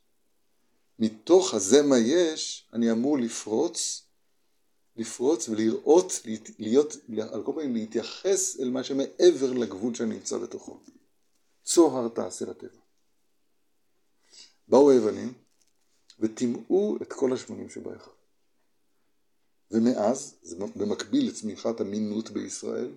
[1.00, 4.04] מתוך הזה מה יש, אני אמור לפרוץ,
[4.96, 6.14] לפרוץ ולראות,
[6.60, 6.96] להיות,
[7.32, 10.80] על כל פנים להתייחס אל מה שמעבר לגבול שאני נמצא בתוכו.
[11.64, 12.80] צוהר תעשה לטבע.
[14.68, 15.34] באו היוונים
[16.20, 18.12] וטימאו את כל השמונים שבאחד.
[19.72, 22.92] ומאז, זה במקביל לצמיחת המינות בישראל,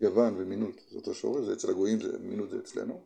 [0.00, 3.04] יוון ומינות, זה אותו שורש, זה אצל הגויים, זה, מינות זה אצלנו.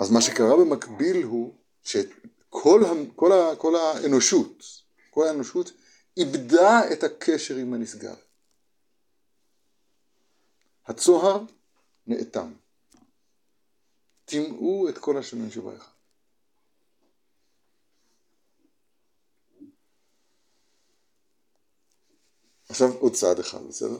[0.00, 2.80] אז מה שקרה במקביל הוא שכל
[3.16, 4.64] כל ה, כל האנושות,
[5.10, 5.72] כל האנושות
[6.16, 8.16] איבדה את הקשר עם הנשגב.
[10.86, 11.44] הצוהר
[12.06, 12.52] נאטם.
[14.24, 15.97] טימאו את כל השמין שבאחד.
[22.68, 23.98] עכשיו עוד צעד אחד, בסדר?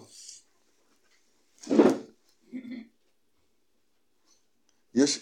[4.95, 5.21] יש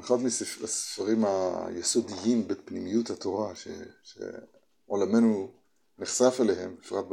[0.00, 3.68] אחד מהספרים היסודיים בפנימיות התורה ש,
[4.02, 5.52] שעולמנו
[5.98, 7.06] נחשף אליהם, בפרט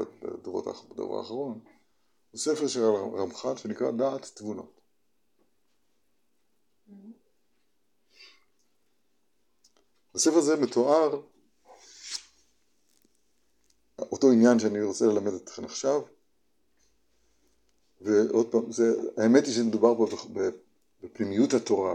[0.91, 1.59] בדור האחרון,
[2.31, 2.83] הוא ספר של
[3.17, 4.81] רמח"ל שנקרא דעת תבונות.
[10.13, 11.21] בספר הזה מתואר
[13.99, 16.01] אותו עניין שאני רוצה ללמד אתכם עכשיו,
[18.01, 20.07] ועוד פעם, זה, האמת היא שמדובר פה
[21.03, 21.93] בפנימיות התורה,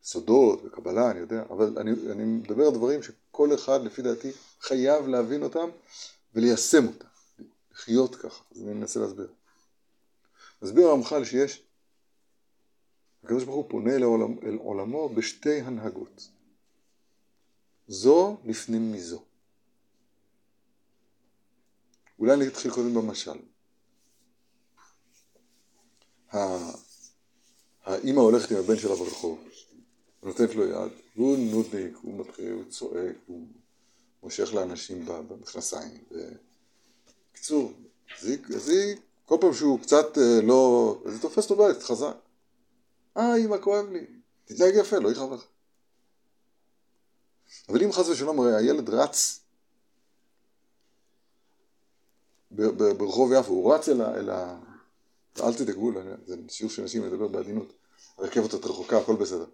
[0.00, 4.30] בסודות, בקבלה, אני יודע, אבל אני, אני מדבר על דברים שכל אחד, לפי דעתי,
[4.60, 5.70] חייב להבין אותם
[6.34, 7.06] וליישם אותם,
[7.72, 9.28] לחיות ככה, אז אני מנסה להסביר.
[10.62, 11.62] מסביר הרמח"ל שיש,
[13.24, 16.28] הקדוש ברוך הוא פונה אל, עולמ, אל עולמו בשתי הנהגות,
[17.88, 19.22] זו לפנים מזו.
[22.20, 23.38] אולי אני אתחיל קודם במשל.
[27.84, 29.38] האימא הולכת עם הבן שלה ברחוב,
[30.22, 33.46] נותנת לו יד, והוא נודניק, הוא מתחיל, הוא צועק, הוא
[34.22, 35.98] מושך לאנשים במכנסיים.
[37.32, 37.72] בקיצור,
[38.54, 41.02] אז היא, כל פעם שהוא קצת אה, לא...
[41.06, 42.16] אז היא תופסת אותו בית, חזק.
[43.16, 44.06] אה, אימא, כואב לי.
[44.44, 45.44] תתנהג יפה, לא יכאב לך.
[47.68, 49.48] אבל אם חס ושלום הרי הילד רץ ב-
[52.24, 54.14] ב- ברחוב יפו, הוא רץ אל ה...
[54.14, 54.58] אל ה...
[55.40, 55.92] אל תדאגו,
[56.26, 57.72] זה שיעור של נשים מדבר בעדינות,
[58.18, 59.44] הרכבת עוד רחוקה, הכל בסדר,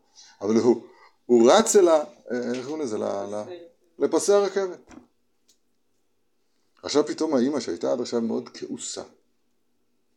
[0.41, 0.85] אבל הוא,
[1.27, 2.05] הוא רץ אל ה...
[2.31, 2.97] איך קוראים לזה?
[3.99, 4.79] לפסי הרכבת.
[6.83, 9.03] עכשיו פתאום האימא שהייתה עד עכשיו מאוד כעוסה,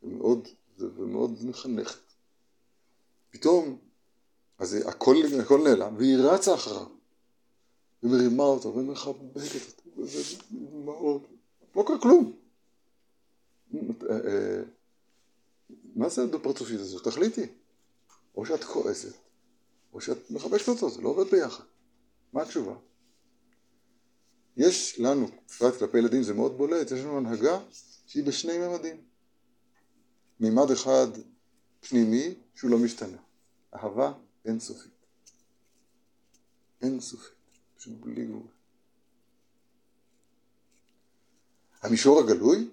[0.02, 2.00] ומאוד, ומאוד מחנכת,
[3.30, 3.78] פתאום,
[4.58, 6.86] אז הכל, הכל נעלם, והיא רצה אחריו,
[8.02, 10.10] ומרימה אותו, ומחבקת אותו,
[10.50, 11.22] ודמעות,
[11.76, 12.39] לא קרה כלום.
[13.74, 13.80] אה,
[14.10, 14.62] אה,
[15.94, 17.04] מה זה הדו-פרצופית הזאת?
[17.04, 17.46] תחליטי.
[18.36, 19.14] או שאת כועסת,
[19.92, 21.64] או שאת מחבקת אותו, זה לא עובד ביחד.
[22.32, 22.74] מה התשובה?
[24.56, 27.60] יש לנו, בפרט כלפי ילדים זה מאוד בולט, יש לנו הנהגה
[28.06, 28.96] שהיא בשני ממדים.
[30.40, 31.06] מימד אחד
[31.80, 33.16] פנימי שהוא לא משתנה.
[33.74, 34.12] אהבה
[34.44, 34.92] אינסופית.
[36.82, 37.34] אינסופית.
[37.76, 38.46] פשוט בלי גבול.
[41.82, 42.68] המישור הגלוי,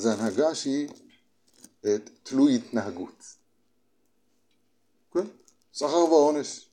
[0.00, 0.88] אז זה הנהגה שהיא
[2.22, 3.36] תלוי התנהגות.
[5.12, 5.26] כן?
[5.74, 6.68] סחר ועונש.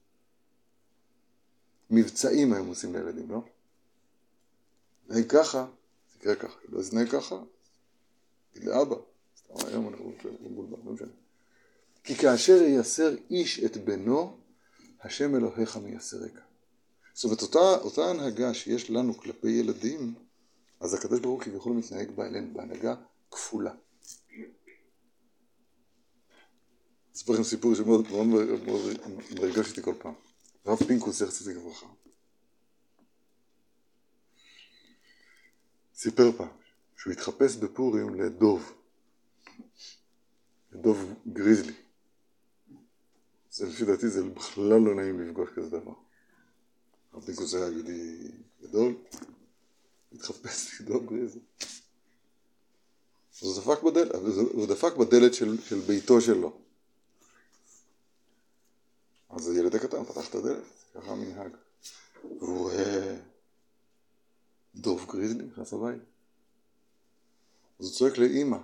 [1.90, 3.42] מבצעים היום עושים לילדים, לא?
[5.08, 5.68] תנהג ככה,
[6.22, 6.58] זה ככה.
[6.70, 7.36] לא תנהג ככה,
[8.54, 8.96] תגיד לאבא.
[9.38, 10.12] סתם היום אנחנו
[10.42, 11.08] מבולבל, לא משנה.
[12.04, 14.38] כי כאשר ייסר איש את בנו,
[15.02, 16.34] השם אלוהיך מייסרק.
[17.14, 20.14] זאת אומרת, אותה, אותה הנהגה שיש לנו כלפי ילדים,
[20.80, 22.96] אז הקדוש ברוך הוא כביכול מתנהג בה אלינו בהנהגה
[23.32, 23.74] כפולה.
[27.16, 28.28] אספר לכם סיפור שמאוד מאוד,
[28.66, 28.82] מאוד
[29.40, 30.14] מרגש אותי כל פעם.
[30.66, 31.86] הרב פינקוס, זכר צדיק לברכה,
[35.96, 36.48] סיפר פעם
[36.98, 38.74] שהוא התחפש בפורים לדוב,
[40.72, 41.74] לדוב גריזלי.
[43.52, 45.94] זה לפי דעתי זה בכלל לא נעים לפגוש כזה דבר.
[47.14, 48.96] הרב פינקוס היה יהודי גדול,
[50.12, 51.42] התחפש לדוב גריזלי.
[53.42, 54.16] אז הוא דפק בדלת,
[54.54, 56.58] הוא דפק בדלת של, של ביתו שלו.
[59.30, 61.52] אז הילד הקטן פתח את הדלת, ככה המנהג.
[62.24, 63.18] והוא רואה
[64.76, 66.02] דוב גריזלי נכנס לבית.
[67.80, 68.58] אז הוא צועק לאימא,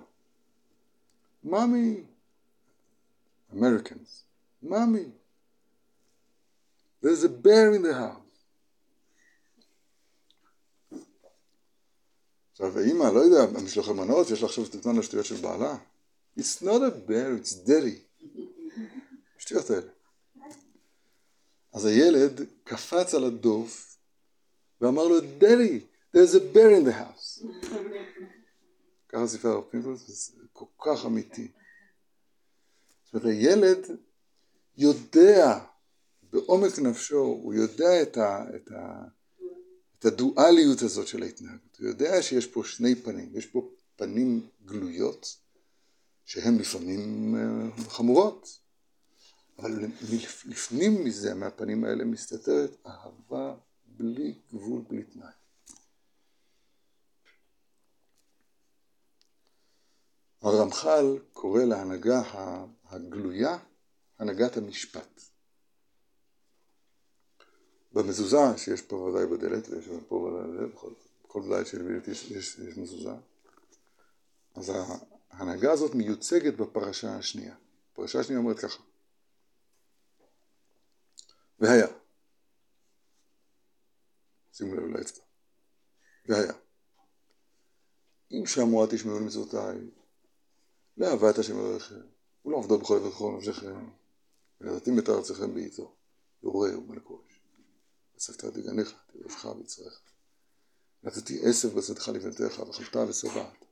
[1.44, 2.04] ממי,
[3.52, 4.22] Americans,
[4.62, 5.10] ממי,
[7.02, 8.23] there's a bear in the house.
[12.54, 15.76] עכשיו האימא, לא יודע, המשלוחי מנות, יש לה עכשיו את הזמן לשטויות של בעלה.
[16.38, 18.24] It's not a bear, it's daddy.
[19.36, 19.90] השטויות האלה.
[21.72, 23.76] אז הילד קפץ על הדוב
[24.80, 25.80] ואמר לו, דדי,
[26.16, 27.46] there's a bear in the house.
[29.08, 31.48] ככה סיפר הרב פינקוס, זה כל כך אמיתי.
[33.04, 33.86] זאת אומרת, הילד
[34.76, 35.58] יודע
[36.32, 39.04] בעומק נפשו, הוא יודע את, ה, את, ה,
[40.04, 41.76] את הדואליות הזאת של ההתנהגות.
[41.78, 45.36] הוא יודע שיש פה שני פנים, יש פה פנים גלויות,
[46.24, 47.34] שהן לפעמים
[47.88, 48.58] חמורות.
[49.58, 49.86] אבל
[50.44, 53.54] לפנים מזה, מהפנים האלה, מסתתרת אהבה
[53.86, 55.26] בלי גבול, בלי תנאי.
[60.42, 62.22] הרמח"ל קורא להנהגה
[62.84, 63.58] הגלויה
[64.18, 65.33] הנהגת המשפט.
[67.94, 70.90] במזוזה שיש פה ודאי בדלת, ויש פה ודאי, בכל,
[71.24, 73.14] בכל בית של בית יש, יש, יש מזוזה,
[74.54, 74.72] אז
[75.30, 77.54] ההנהגה הזאת מיוצגת בפרשה השנייה.
[77.92, 78.82] הפרשה השנייה אומרת ככה
[81.58, 81.86] והיה.
[84.52, 85.24] שימו לב לאצבע.
[86.26, 86.52] והיה.
[88.32, 89.78] אם שמוע תשמעו למצוותיי,
[90.96, 92.00] לאהבת השם אלוהיכם,
[92.44, 93.88] ולעבדו בכל לב ובכל נפשכם,
[94.60, 95.94] ונתתים את ארצכם בעיתו,
[96.42, 97.33] יורה ומלקוש.
[98.16, 100.00] וספת את דגניך, תירושך ויצריך.
[101.02, 103.64] נתתי עשב בשדך לבנתך, ואכלת ושבעת.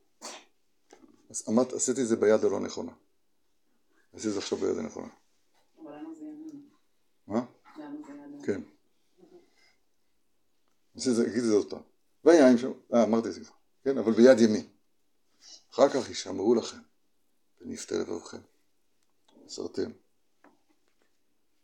[1.31, 2.92] אז אמרת, עשיתי את זה ביד הלא נכונה.
[4.12, 5.09] עשיתי את זה עכשיו ביד הנכונה.
[7.26, 7.45] מה?
[8.45, 8.61] כן.
[11.22, 11.82] אגיד את זה עוד פעם.
[12.24, 14.68] ויין שם, אה, אמרתי את זה כבר, כן, אבל ביד ימין.
[15.72, 16.78] אחר כך יישמרו לכם,
[17.61, 18.38] ונפתה לבבכם.
[19.45, 19.90] מסרתם.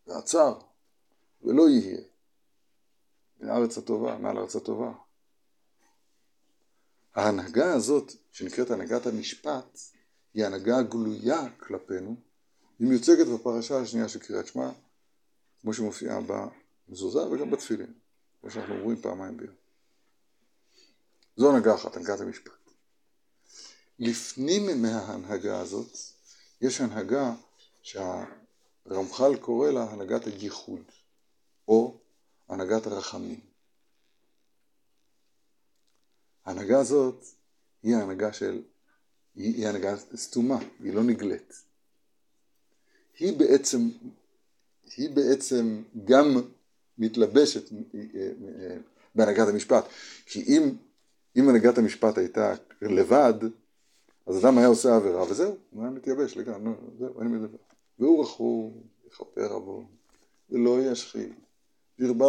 [0.06, 0.58] ועצר,
[1.42, 2.00] ולא יהיה.
[3.40, 4.92] מן הארץ הטובה, מעל הארץ הטובה.
[7.14, 9.78] ההנהגה הזאת, שנקראת הנהגת המשפט,
[10.34, 12.16] היא הנהגה גלויה כלפינו,
[12.78, 14.70] היא מיוצגת בפרשה השנייה של קריאת שמע,
[15.62, 16.18] כמו שמופיעה
[16.88, 17.92] במזוזה וגם בתפילין,
[18.40, 19.54] כמו שאנחנו אומרים פעמיים ביום.
[21.36, 22.52] זו הנהגה אחת, הנהגת המשפט.
[23.98, 25.96] לפנים מההנהגה הזאת,
[26.60, 27.34] יש הנהגה
[27.82, 30.82] שהרמח"ל קורא לה הנהגת הייחוד,
[31.68, 31.97] או
[32.48, 33.40] הנהגת הרחמים.
[36.44, 37.24] ההנהגה הזאת
[37.82, 38.62] היא ההנהגה של,
[39.34, 41.62] היא, היא הנהגה סתומה, היא לא נגלית.
[43.18, 43.78] היא בעצם,
[44.96, 46.36] היא בעצם גם
[46.98, 47.78] מתלבשת אה,
[48.14, 48.76] אה,
[49.14, 49.84] בהנהגת המשפט.
[50.26, 50.76] כי אם,
[51.36, 53.34] אם הנהגת המשפט הייתה לבד,
[54.26, 57.58] אז אדם היה עושה עבירה, וזהו, הוא היה מתייבש לגמרי, זהו, אין מדבר.
[57.98, 59.86] והוא רחום, יכפר עוון,
[60.50, 61.32] ולא ישחית,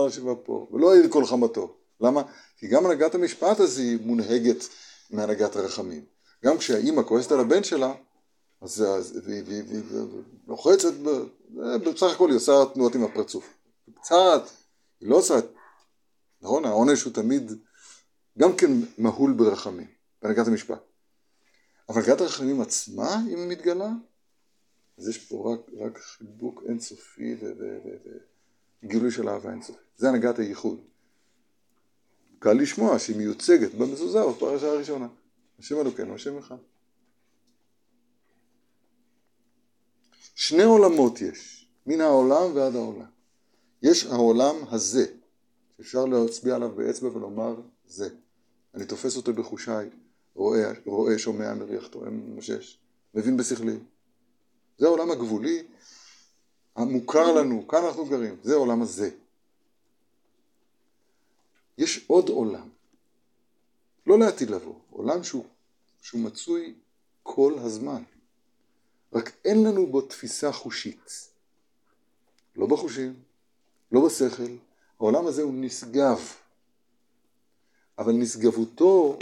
[0.03, 1.75] על שבעה פה, ולא יעיר כל חמתו.
[2.01, 2.21] למה?
[2.57, 4.63] כי גם הנהגת המשפט הזה היא מונהגת
[5.09, 6.05] מהנהגת הרחמים.
[6.45, 7.93] גם כשהאימא כועסת על הבן שלה,
[8.61, 8.85] אז
[9.27, 9.81] היא
[10.47, 10.93] לוחצת,
[11.85, 13.53] בסך הכל היא עושה תנועות עם הפרצוף.
[13.95, 14.43] קצת,
[14.99, 15.35] היא לא עושה,
[16.41, 17.51] נכון, העונש הוא תמיד
[18.37, 19.87] גם כן מהול ברחמים,
[20.21, 20.79] בהנהגת המשפט.
[21.89, 23.89] אבל הנהגת הרחמים עצמה, אם היא מתגלה,
[24.97, 27.35] אז יש פה רק, רק חיבוק אינסופי
[28.83, 29.81] וגילוי של אהבה אינסופית.
[29.97, 30.79] זה הנהגת הייחוד.
[32.39, 35.07] קל לשמוע שהיא מיוצגת במזוזה בפרשה הראשונה.
[35.59, 36.57] השם אלוקינו, השם אחד.
[40.35, 43.09] שני עולמות יש, מן העולם ועד העולם.
[43.83, 45.05] יש העולם הזה,
[45.77, 47.55] שאפשר להצביע עליו באצבע ולומר
[47.87, 48.09] זה.
[48.75, 49.89] אני תופס אותו בחושיי,
[50.35, 52.79] רואה, רואה שומע, מריח, טועם, משש,
[53.15, 53.77] מבין בשכלי.
[54.77, 55.63] זה העולם הגבולי
[56.79, 59.09] המוכר לנו, כאן אנחנו גרים, זה העולם הזה.
[61.77, 62.69] יש עוד עולם,
[64.07, 65.45] לא לעתיד לבוא, עולם שהוא,
[66.01, 66.73] שהוא מצוי
[67.23, 68.03] כל הזמן,
[69.13, 71.29] רק אין לנו בו תפיסה חושית,
[72.55, 73.13] לא בחושים,
[73.91, 74.55] לא בשכל,
[74.99, 76.19] העולם הזה הוא נשגב,
[77.97, 79.19] אבל נשגבותו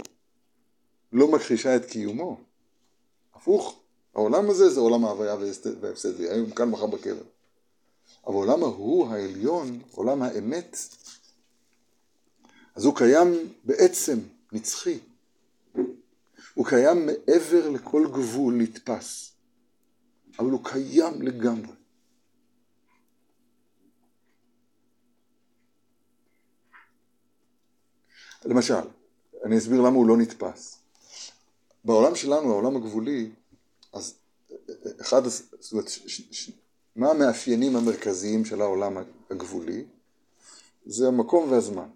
[1.12, 2.40] לא מכחישה את קיומו,
[3.34, 3.80] הפוך,
[4.14, 5.36] העולם הזה זה עולם ההוויה
[5.80, 7.37] וההפסד, היום כאן מחר בקבר.
[8.26, 10.76] אבל העולם ההוא, העליון, עולם האמת,
[12.74, 14.18] אז הוא קיים בעצם
[14.52, 14.98] נצחי.
[16.54, 19.32] הוא קיים מעבר לכל גבול נתפס,
[20.38, 21.72] אבל הוא קיים לגמרי.
[28.44, 28.74] למשל,
[29.44, 30.78] אני אסביר למה הוא לא נתפס.
[31.84, 33.30] בעולם שלנו, העולם הגבולי,
[33.92, 34.18] אז
[35.00, 35.88] אחד, זאת אומרת,
[36.98, 38.96] מה המאפיינים המרכזיים של העולם
[39.30, 39.84] הגבולי?
[40.86, 41.88] זה המקום והזמן.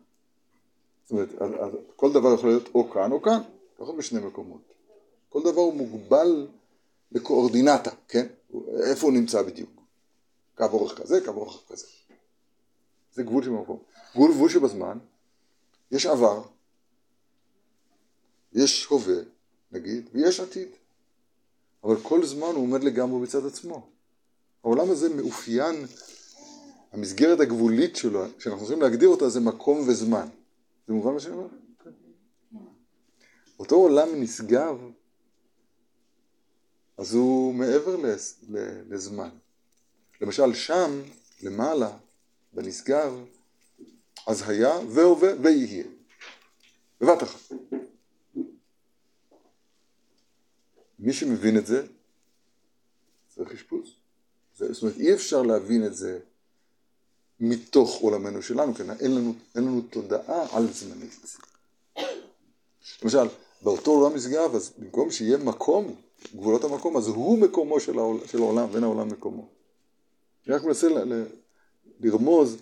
[1.05, 1.28] זאת אומרת,
[1.96, 3.40] כל דבר יכול להיות או כאן או כאן,
[3.78, 4.61] לא יכול בשני מקומות.
[5.28, 6.48] כל דבר הוא מוגבל
[7.12, 8.26] לקואורדינטה, כן?
[8.90, 9.70] איפה הוא נמצא בדיוק?
[10.57, 11.86] קו אורך כזה, קו אורך כזה.
[13.14, 13.78] זה גבול של מקום.
[14.14, 14.98] גבול גבול שבזמן,
[15.90, 16.42] יש עבר,
[18.53, 19.22] יש הווה,
[19.72, 20.68] נגיד, ויש עתיד.
[21.84, 23.91] אבל כל זמן הוא עומד לגמרי בצד עצמו.
[24.65, 25.87] העולם הזה מאופיין,
[26.93, 30.29] המסגרת הגבולית שלו, שאנחנו צריכים להגדיר אותה, זה מקום וזמן.
[30.87, 31.49] זה מובן מה שאני אומר?
[33.59, 34.91] אותו עולם נשגב,
[36.97, 37.97] אז הוא מעבר
[38.89, 39.29] לזמן.
[40.21, 41.03] למשל שם,
[41.43, 41.99] למעלה,
[42.53, 43.13] בנשגב,
[44.27, 45.85] אז היה והווה ויהיה.
[47.01, 47.53] בבת אחת.
[50.99, 51.87] מי שמבין את זה,
[53.29, 54.01] צריך אשפוז.
[54.71, 56.19] זאת אומרת, אי אפשר להבין את זה
[57.41, 61.21] מתוך עולמנו שלנו, כי אין לנו, אין לנו תודעה על זמנית.
[63.03, 63.27] למשל,
[63.63, 65.95] באותו עולם נשגב, אז במקום שיהיה מקום,
[66.37, 69.49] גבולות המקום, אז הוא מקומו של, העול, של העולם, ואין העולם מקומו.
[70.47, 71.25] אני רק מנסה ל, ל,
[72.01, 72.57] לרמוז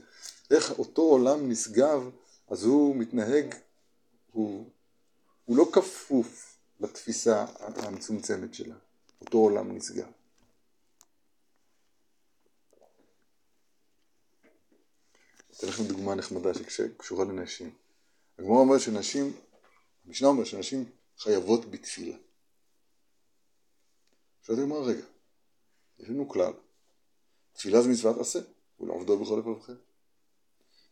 [0.50, 2.10] איך אותו עולם נשגב,
[2.48, 3.54] אז הוא מתנהג,
[4.32, 4.64] הוא,
[5.44, 8.74] הוא לא כפוף לתפיסה המצומצמת שלה,
[9.20, 10.06] אותו עולם נסגר.
[15.60, 17.70] אתן לכם דוגמה נחמדה שקשורה לנשים.
[18.38, 19.32] הגמרא אומרת שנשים,
[20.06, 20.84] המשנה אומרת שנשים
[21.18, 22.16] חייבות בתפילה.
[24.44, 25.04] אתה אומר, רגע,
[25.98, 26.52] יש לנו כלל,
[27.52, 28.38] תפילה זה מצוות עשה,
[28.80, 29.72] ולעובדו בכל לבבכם.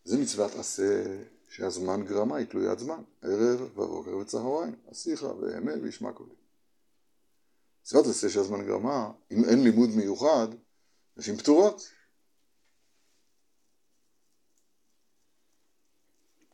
[0.03, 1.03] זה מצוות עשה
[1.49, 6.35] שהזמן גרמה היא תלוית זמן, ערב ובוקר וצהריים, אסיך ואמה וישמע קולי.
[7.81, 10.47] מצוות עשה שהזמן גרמה, אם אין לימוד מיוחד,
[11.17, 11.98] נשים פטורות.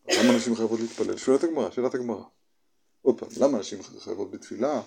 [0.08, 1.18] למה נשים חייבות להתפלל?
[1.18, 2.24] שאלת הגמרא, שאלת הגמרא.
[3.01, 4.82] עוד פעם, למה נשים חייבות בתפילה?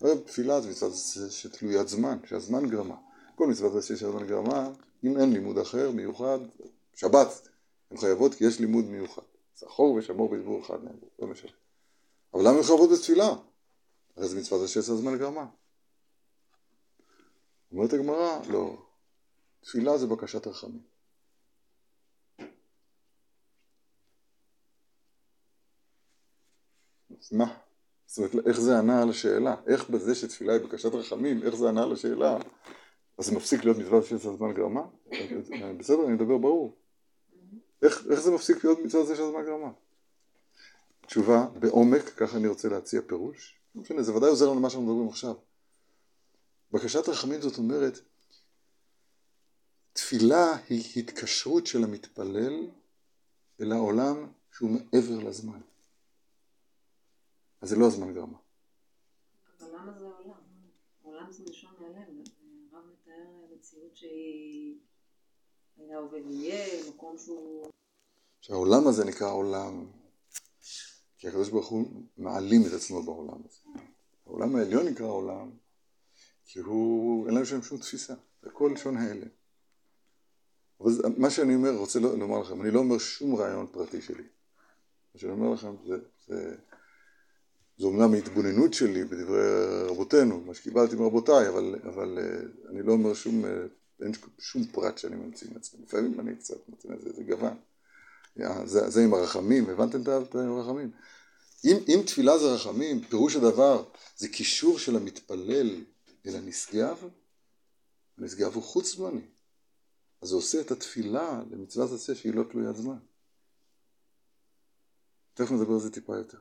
[0.00, 0.92] הרי תפילה זה מצוות
[1.30, 2.96] שתלוית זמן, שהזמן גרמה.
[3.34, 4.70] כל מצוות עשה שהזמן גרמה,
[5.04, 6.38] אם אין לימוד אחר, מיוחד,
[6.94, 7.48] שבת,
[7.90, 9.22] הן חייבות כי יש לימוד מיוחד.
[9.56, 11.50] זכור ושמור בדיבור אחד נאמרו, לא משנה.
[12.34, 13.34] אבל למה הם חייבות בתפילה?
[14.16, 15.46] הרי זה מצוות השסע זמן גרמה.
[17.72, 18.76] אומרת הגמרא, לא,
[19.60, 20.91] תפילה זה בקשת רחמים.
[27.32, 27.54] מה?
[28.06, 29.56] זאת אומרת, איך זה ענה על השאלה?
[29.66, 32.36] איך בזה שתפילה היא בקשת רחמים, איך זה ענה על השאלה?
[33.18, 34.82] אז זה מפסיק להיות מצוות של הזמן גרמה?
[35.78, 36.76] בסדר, אני מדבר ברור.
[37.82, 39.70] איך, איך זה מפסיק להיות מצוות זה של הזמן גרמה?
[41.06, 43.58] תשובה, בעומק, ככה אני רוצה להציע פירוש.
[43.98, 45.34] זה ודאי עוזר לנו למה שאנחנו מדברים עכשיו.
[46.72, 48.00] בקשת רחמים זאת אומרת,
[49.92, 52.66] תפילה היא התקשרות של המתפלל
[53.60, 55.60] אל העולם שהוא מעבר לזמן.
[57.62, 58.38] אז זה לא הזמן גרמה.
[59.60, 60.40] אבל למה זה עולם?
[61.02, 62.08] עולם זה לשון מהלב.
[62.72, 64.78] הרב מתאר מציאות שהיא
[65.76, 67.66] היה עובד ויהיה, מקום שהוא...
[68.40, 69.86] שהעולם הזה נקרא עולם,
[71.18, 73.80] כי הקדוש ברוך הוא מעלים את עצמו בעולם הזה.
[74.26, 75.50] העולם העליון נקרא עולם,
[76.44, 79.28] כי הוא, אין לנו שם שום תפיסה, זה הכל לשון ההלם.
[80.80, 84.24] אבל זה, מה שאני אומר, רוצה לומר לכם, אני לא אומר שום רעיון פרטי שלי.
[85.14, 85.96] מה שאני אומר לכם זה,
[86.26, 86.56] זה,
[87.82, 89.42] זה אומנם ההתבוננות שלי בדברי
[89.84, 93.50] רבותינו, מה שקיבלתי מרבותיי, אבל, אבל אה, אני לא אומר שום, אה,
[94.02, 95.80] אין שום פרט שאני ממציא מעצמי.
[95.82, 97.56] לפעמים אני קצת מוצא איזה, זה גוון.
[98.64, 100.90] זה, זה עם הרחמים, הבנתם את הרחמים?
[101.64, 103.84] אם, אם תפילה זה רחמים, פירוש הדבר
[104.16, 105.84] זה קישור של המתפלל
[106.26, 107.08] אל הנשגב,
[108.18, 109.26] הנשגב הוא חוץ זמני.
[110.20, 112.98] אז זה עושה את התפילה למצוות עשה שהיא לא תלוית זמן.
[115.34, 116.38] תכף נדבר על זה טיפה יותר.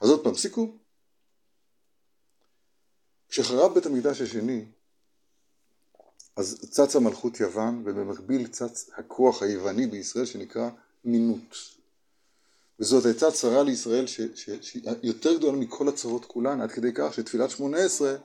[0.00, 0.78] אז עוד פעם, סיכום.
[3.28, 4.64] כשחרב בית המקדש השני,
[6.36, 10.70] אז צצה מלכות יוון, ובמקביל צץ הכוח היווני בישראל שנקרא
[11.04, 11.54] מינות.
[12.80, 17.78] וזאת הייתה צרה לישראל שהיא יותר גדולה מכל הצרות כולן, עד כדי כך שתפילת שמונה
[17.78, 18.16] עשרה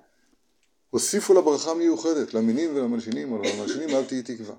[0.89, 4.55] הוסיפו לה ברכה מיוחדת, למינים ולמלשינים, או למלשינים אל תהי תקווה.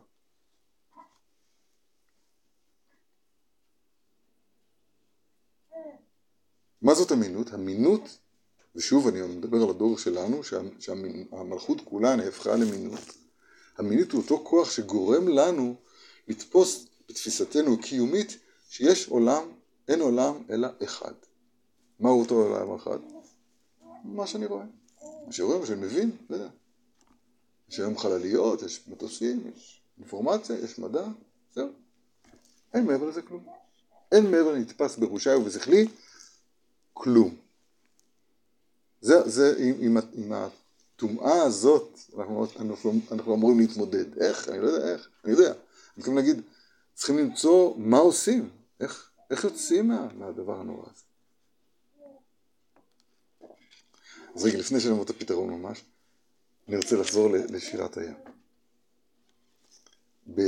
[6.85, 7.55] מה זאת אמינות?
[7.55, 8.19] אמינות,
[8.77, 10.41] ושוב אני מדבר על הדור שלנו,
[10.81, 13.01] שהמלכות כולה נהפכה למינות.
[13.81, 15.75] אמינות הוא אותו כוח שגורם לנו
[16.29, 19.43] לתפוס בתפיסתנו הקיומית שיש עולם,
[19.89, 21.13] אין עולם אלא אחד.
[22.01, 22.99] מהו אותו עולם אחד?
[24.05, 24.65] מה שאני רואה.
[25.27, 26.49] מה שרואה, מה שאני מבין, לא יודע.
[27.69, 31.07] יש היום חלליות, יש מטוסים, יש אינפורמציה, יש מדע,
[31.55, 31.69] זהו.
[32.75, 33.47] אין מעבר לזה כלום.
[34.13, 35.87] אין מעבר לנתפס ברושי ובשכלי,
[36.95, 37.37] כלום.
[39.01, 44.19] זה, זה עם, עם, עם הטומאה הזאת, אנחנו, אנחנו, אנחנו אמורים להתמודד.
[44.23, 44.49] איך?
[44.49, 45.09] אני לא יודע איך.
[45.25, 45.51] אני יודע.
[45.51, 45.57] אני
[45.97, 46.41] מתכוון להגיד,
[46.95, 48.51] צריכים למצוא מה עושים.
[48.81, 51.05] איך, איך יוצאים מה, מהדבר הנורא הזה.
[54.35, 55.85] אז רגע, לפני שנאמר את הפתרון ממש,
[56.69, 58.15] אני רוצה לחזור לשירת הים.
[60.35, 60.41] ב...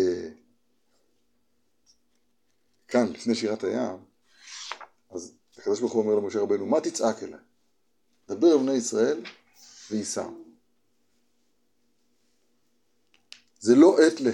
[2.88, 3.96] כאן, לפני שירת הים,
[5.66, 7.38] הקדוש ברוך הוא אומר למשה רבנו, מה תצעק אליי?
[8.28, 9.24] דבר אל בני ישראל
[9.90, 10.30] וייסעו.
[13.60, 14.30] זה לא עת, ל...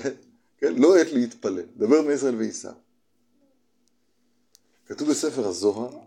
[0.59, 0.75] כן?
[0.75, 2.75] לא עת להתפלל, דבר אל בני ישראל וייסעו.
[4.87, 5.99] כתוב בספר הזוהר,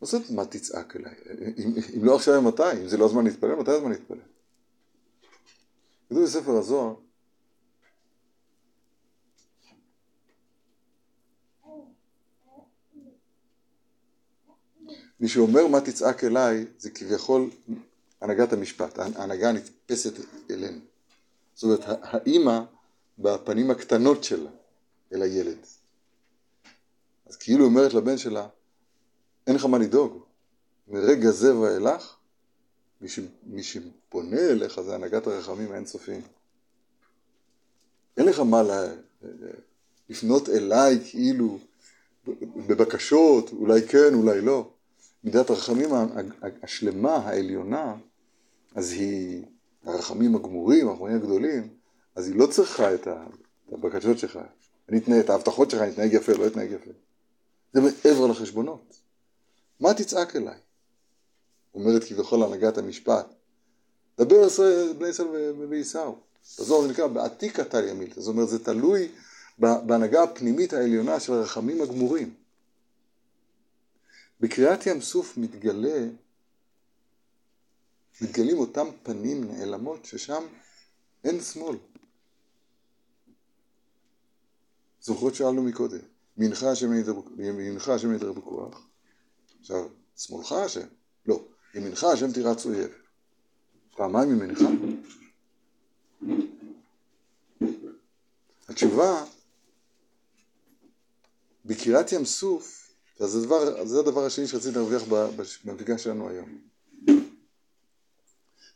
[0.00, 1.14] מה זאת מה תצעק אליי?
[1.58, 2.72] אם, אם לא עכשיו מתי?
[2.82, 4.18] אם זה לא הזמן להתפלל, מתי הזמן להתפלל?
[6.08, 6.94] כתוב בספר הזוהר
[15.20, 17.50] מי שאומר מה תצעק אליי זה כביכול
[18.20, 20.12] הנהגת המשפט, ההנהגה הנתפסת
[20.50, 20.78] אלינו.
[21.54, 22.60] זאת אומרת, האימא
[23.18, 24.50] בפנים הקטנות שלה
[25.12, 25.58] אל הילד.
[27.26, 28.48] אז כאילו אומרת לבן שלה,
[29.46, 30.22] אין לך מה לדאוג.
[30.88, 32.16] מרגע זה ואילך,
[33.00, 33.20] מי, ש...
[33.46, 36.22] מי שפונה אליך זה הנהגת הרחמים האינסופיים.
[38.16, 38.92] אין לך מה לה...
[40.08, 41.58] לפנות אליי כאילו
[42.66, 44.70] בבקשות, אולי כן, אולי לא.
[45.24, 45.88] מידת הרחמים
[46.62, 47.94] השלמה, העליונה,
[48.74, 49.44] אז היא,
[49.84, 51.68] הרחמים הגמורים, הרחמים הגדולים,
[52.14, 53.08] אז היא לא צריכה את
[53.72, 54.38] הבקשות שלך.
[54.88, 56.90] אני אתנהג, את ההבטחות שלך, אני אתנהג יפה, לא אתנהג יפה.
[57.72, 59.00] זה מעבר לחשבונות.
[59.80, 60.58] מה תצעק אליי?
[61.74, 63.26] אומרת כביכול הנהגת המשפט.
[64.18, 64.46] דבר
[64.98, 66.12] בני ישראל.
[66.58, 68.20] בזוהר זה נקרא בעתיקה תליא מילתא.
[68.20, 69.08] זאת אומרת, זה תלוי
[69.58, 72.34] בהנהגה הפנימית העליונה של הרחמים הגמורים.
[74.40, 76.08] בקריאת ים סוף מתגלה,
[78.20, 80.42] מתגלים אותם פנים נעלמות ששם
[81.24, 81.76] אין שמאל.
[85.00, 85.98] זוכרות שאלנו מקודם,
[86.36, 88.86] מנחה השם ידבר בכוח,
[89.60, 90.86] עכשיו, שמאלך השם?
[91.26, 92.90] לא, ימינך השם תירץ אויב.
[93.96, 94.60] פעמיים ימינך?
[98.68, 99.24] התשובה,
[101.64, 102.79] בקריאת ים סוף,
[103.20, 105.02] אז הדבר, זה הדבר השני שרציתי להרוויח
[105.64, 106.58] במפגש שלנו היום.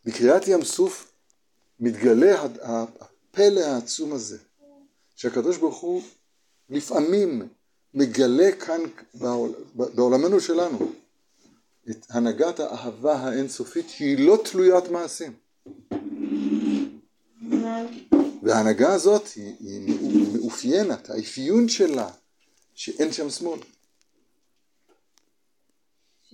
[0.05, 1.12] בקריאת ים סוף
[1.80, 4.38] מתגלה הפלא העצום הזה,
[5.16, 6.03] שהקדוש ברוך הוא
[6.70, 7.49] לפעמים
[7.95, 8.80] מגלה כאן
[9.14, 10.92] בעול, בעולמנו שלנו
[11.90, 15.32] את הנהגת האהבה האינסופית שהיא לא תלוית מעשים.
[18.42, 19.97] וההנהגה הזאת היא, היא
[20.32, 22.11] מאופיינת, האפיון שלה,
[22.74, 23.59] שאין שם שמאל.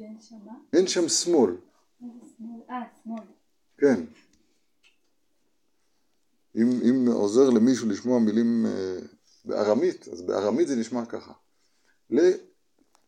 [0.01, 0.53] שאין שם מה?
[0.73, 1.57] אין שם שמאל?
[2.71, 3.23] אה, שמאל.
[3.79, 4.05] כן.
[6.57, 8.99] אם, אם עוזר למישהו לשמוע מילים אה,
[9.45, 11.33] בארמית, אז בארמית זה נשמע ככה.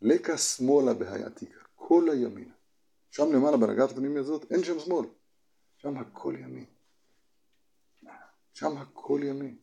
[0.01, 2.51] לקה שמאלה בהיעתיקה, כל הימין.
[3.09, 5.05] שם למעלה בהנהגת הפנימי הזאת אין שם שמאל,
[5.77, 6.65] שם הכל ימין.
[8.53, 9.57] שם הכל ימין.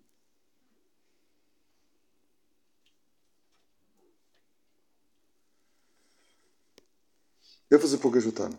[7.72, 8.56] איפה זה פוגש אותנו?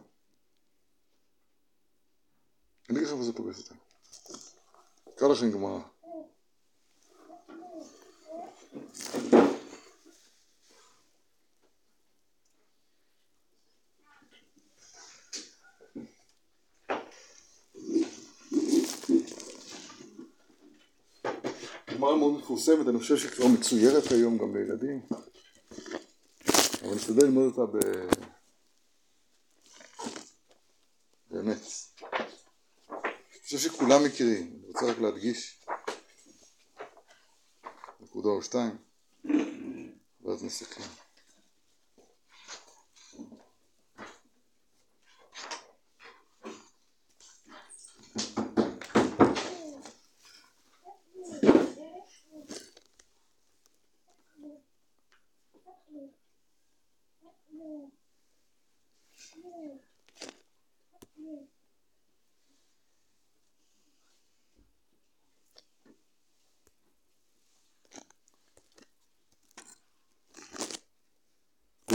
[2.89, 3.77] אני אגיד לך איפה זה פוגש אותנו.
[5.15, 5.79] אקרא לכם גמרא.
[21.93, 25.01] גמרא מאוד מפורסמת, אני חושב שכבר מצוירת היום גם לילדים,
[26.81, 27.79] אבל נשתדל ללמוד אותה ב...
[31.31, 31.57] באמת.
[32.89, 35.59] אני חושב שכולם מכירים, אני רוצה רק להדגיש
[38.01, 38.77] נקודה או שתיים,
[40.23, 40.83] ואז נסכם.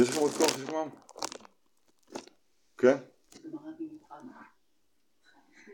[0.00, 0.10] יש
[0.76, 0.88] לשמוע?
[2.78, 2.96] כן?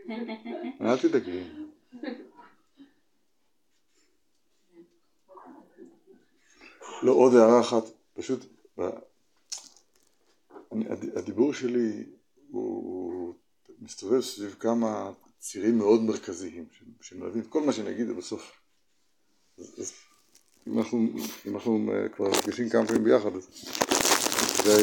[0.81, 1.45] אל תדאגי.
[7.03, 7.83] לא, עוד הערה אחת,
[8.15, 8.41] פשוט,
[10.73, 10.85] אני-
[11.17, 12.05] הדיבור שלי
[12.51, 13.35] הוא
[13.79, 16.67] מסתובב סביב כמה צירים מאוד מרכזיים,
[17.01, 18.61] שמלווים כל מה שאני אגיד זה בסוף.
[19.59, 19.93] אז, אז
[20.67, 20.99] אם אנחנו,
[21.47, 23.49] אם אנחנו אה, כבר נפגשים כמה פעמים ביחד, אז
[24.65, 24.83] זה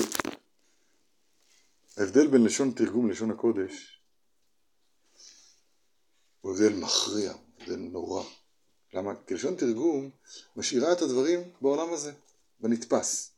[1.98, 4.02] ההבדל בין לשון תרגום ללשון הקודש
[6.42, 8.24] הוא הבדל מכריע, הבדל נורא.
[8.94, 9.12] למה?
[9.28, 10.10] כי לשון תרגום
[10.56, 12.14] משאירה את הדברים בעולם הזה,
[12.60, 13.32] בנתפס.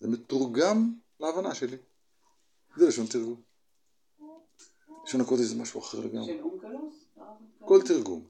[0.00, 1.76] זה מתורגם להבנה שלי.
[2.76, 3.42] זה לשון תרגום.
[5.04, 6.40] לשון הקודש זה משהו אחר לגמרי.
[7.58, 8.28] כל תרגום.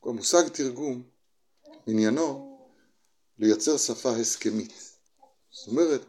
[0.00, 1.02] כל מושג תרגום,
[1.86, 2.43] עניינו
[3.38, 4.72] לייצר שפה הסכמית.
[5.50, 6.00] זאת אומרת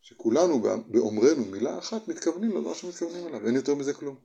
[0.00, 4.16] שכולנו באומרנו מילה אחת מתכוונים לדבר שמתכוונים אליו, אין יותר מזה כלום.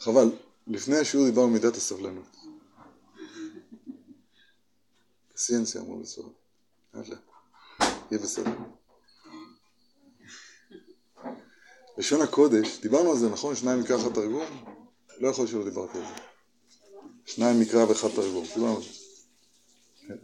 [0.00, 0.32] חבל,
[0.66, 2.36] לפני השיעור דיברנו מידת הסבלנות.
[5.34, 6.26] פסיאנסיה אמרו בסוף.
[8.10, 8.50] יהיה בסדר.
[11.98, 13.54] לשון הקודש, דיברנו על זה, נכון?
[13.54, 14.75] שניים אחד תרגום?
[15.18, 16.14] לא יכול שלא דיברתי על זה.
[17.26, 18.80] שניים מקרא ואחד תרגום, דיברנו.
[20.08, 20.14] כן.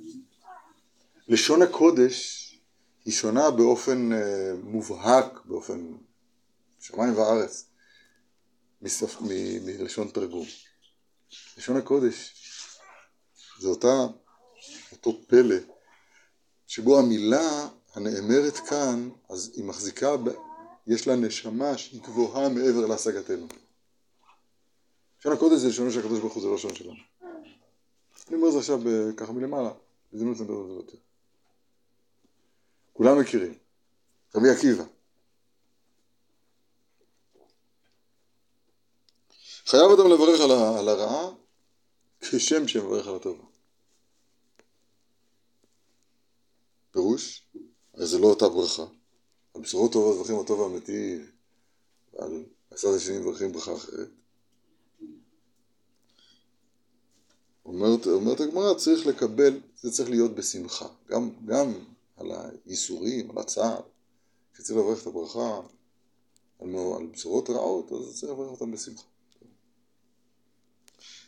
[1.28, 2.38] לשון הקודש
[3.05, 5.93] היא שונה באופן אה, מובהק, באופן
[6.80, 7.64] שמיים וארץ,
[8.82, 9.20] מספ...
[9.20, 9.26] מ...
[9.66, 10.47] מלשון תרגום.
[11.57, 12.34] לשון הקודש
[13.61, 14.07] זה אותה,
[14.93, 15.57] אותו פלא,
[16.66, 20.14] שבו המילה הנאמרת כאן, אז היא מחזיקה.
[20.86, 23.47] יש לה נשמה שהיא גבוהה מעבר להשגתנו.
[25.23, 26.97] לשון הקודש זה לשונו של ברוך הוא, זה לא לשון שלנו.
[28.29, 28.81] אני אומר את זה עכשיו
[29.16, 29.73] ככה מלמעלה,
[30.12, 30.99] בהזדמנות נדבר על זה יותר.
[32.93, 33.55] כולם מכירים.
[34.35, 34.85] רבי עקיבא.
[39.66, 40.41] חייב אדם לברך
[40.79, 41.31] על הרעה
[42.20, 43.45] כשם שמברך על הטובה.
[46.91, 47.47] פירוש,
[47.95, 48.87] הרי זה לא אותה ברכה.
[49.55, 51.18] על בשורות טובות מברכים הטוב האמיתי,
[52.12, 54.09] ועל הצד השני מברכים ברכה אחרת.
[57.64, 60.88] אומרת, אומרת הגמרא, צריך לקבל, זה צריך להיות בשמחה.
[61.08, 61.72] גם, גם
[62.16, 62.32] על
[62.64, 63.80] הייסורים, על הצער,
[64.54, 65.60] כשצריך לברך את הברכה
[66.60, 69.02] על, על בשורות רעות, אז צריך לברך אותם בשמחה.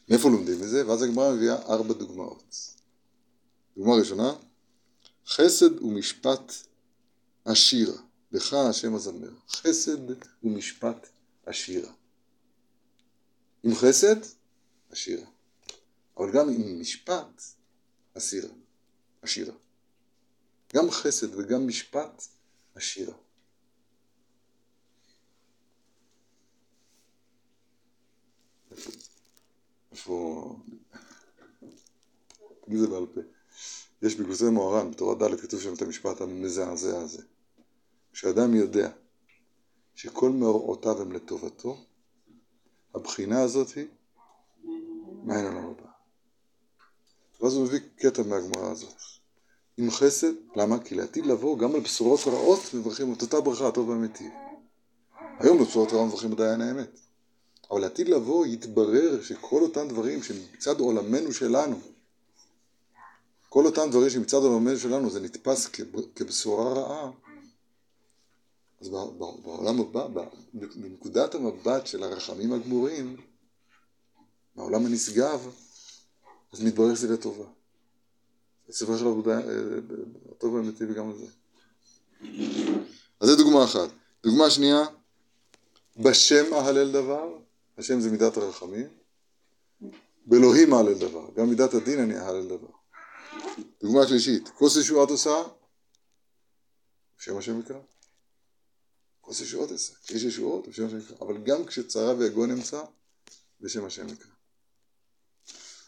[0.08, 0.86] מאיפה לומדים את זה?
[0.86, 2.74] ואז הגמרא מביאה ארבע דוגמאות.
[3.76, 4.34] דוגמה ראשונה,
[5.26, 6.52] חסד ומשפט
[7.44, 7.96] עשירה,
[8.32, 9.30] לך השם הזמר.
[9.48, 10.10] חסד
[10.42, 11.08] ומשפט
[11.46, 11.92] עשירה.
[13.64, 14.16] עם חסד,
[14.90, 15.26] עשירה.
[16.16, 17.42] אבל גם עם משפט,
[18.16, 18.48] אסירה.
[19.22, 19.54] עשירה.
[20.74, 22.22] גם חסד וגם משפט,
[22.74, 23.14] עשירה.
[29.92, 30.56] איפה...
[32.64, 33.20] תגיד זה בעל פה.
[34.02, 37.22] יש בגוזי מוהר"ן, בתורה ד' כתוב שם את המשפט המזעזע הזה.
[38.12, 38.90] כשאדם יודע
[39.94, 41.84] שכל מאורעותיו הם לטובתו,
[42.94, 43.86] הבחינה הזאת היא
[45.22, 45.83] מעין עולם הבא.
[47.44, 48.94] ואז הוא מביא קטע מהגמרא הזאת.
[49.76, 50.78] עם חסד, למה?
[50.78, 54.32] כי לעתיד לבוא גם על בשורות רעות מברכים את אותה ברכה, הטוב והמיטיב.
[55.38, 57.00] היום בבשורות רעות מברכים בדיין האמת.
[57.70, 61.80] אבל לעתיד לבוא יתברר שכל אותם דברים שמצד עולמנו שלנו,
[63.48, 65.68] כל אותם דברים שמצד עולמנו שלנו זה נתפס
[66.14, 67.10] כבשורה רעה,
[68.80, 68.88] אז
[69.42, 70.06] בעולם הבא,
[70.54, 73.16] בנקודת המבט של הרחמים הגמורים,
[74.56, 75.48] מהעולם הנשגב,
[76.54, 77.44] אז מתברר שזה לטובה.
[78.68, 79.38] בסופו של דבר,
[80.30, 81.26] הטוב והאמיתי וגם על זה.
[83.20, 83.88] אז זו דוגמה אחת.
[84.22, 84.84] דוגמה שנייה,
[85.96, 87.38] בשם אהלל דבר,
[87.78, 88.88] השם זה מידת הרחמים,
[90.26, 92.70] באלוהים אהלל דבר, גם מידת הדין אני אהלל דבר.
[93.82, 95.42] דוגמה שלישית, כוס ישועת עושה,
[97.18, 97.80] בשם השם יקרא.
[99.20, 102.82] כוס ישועות עושה, יש ישועות, בשם השם יקרא, אבל גם כשצרה ויגון נמצא,
[103.60, 104.33] בשם השם יקרא.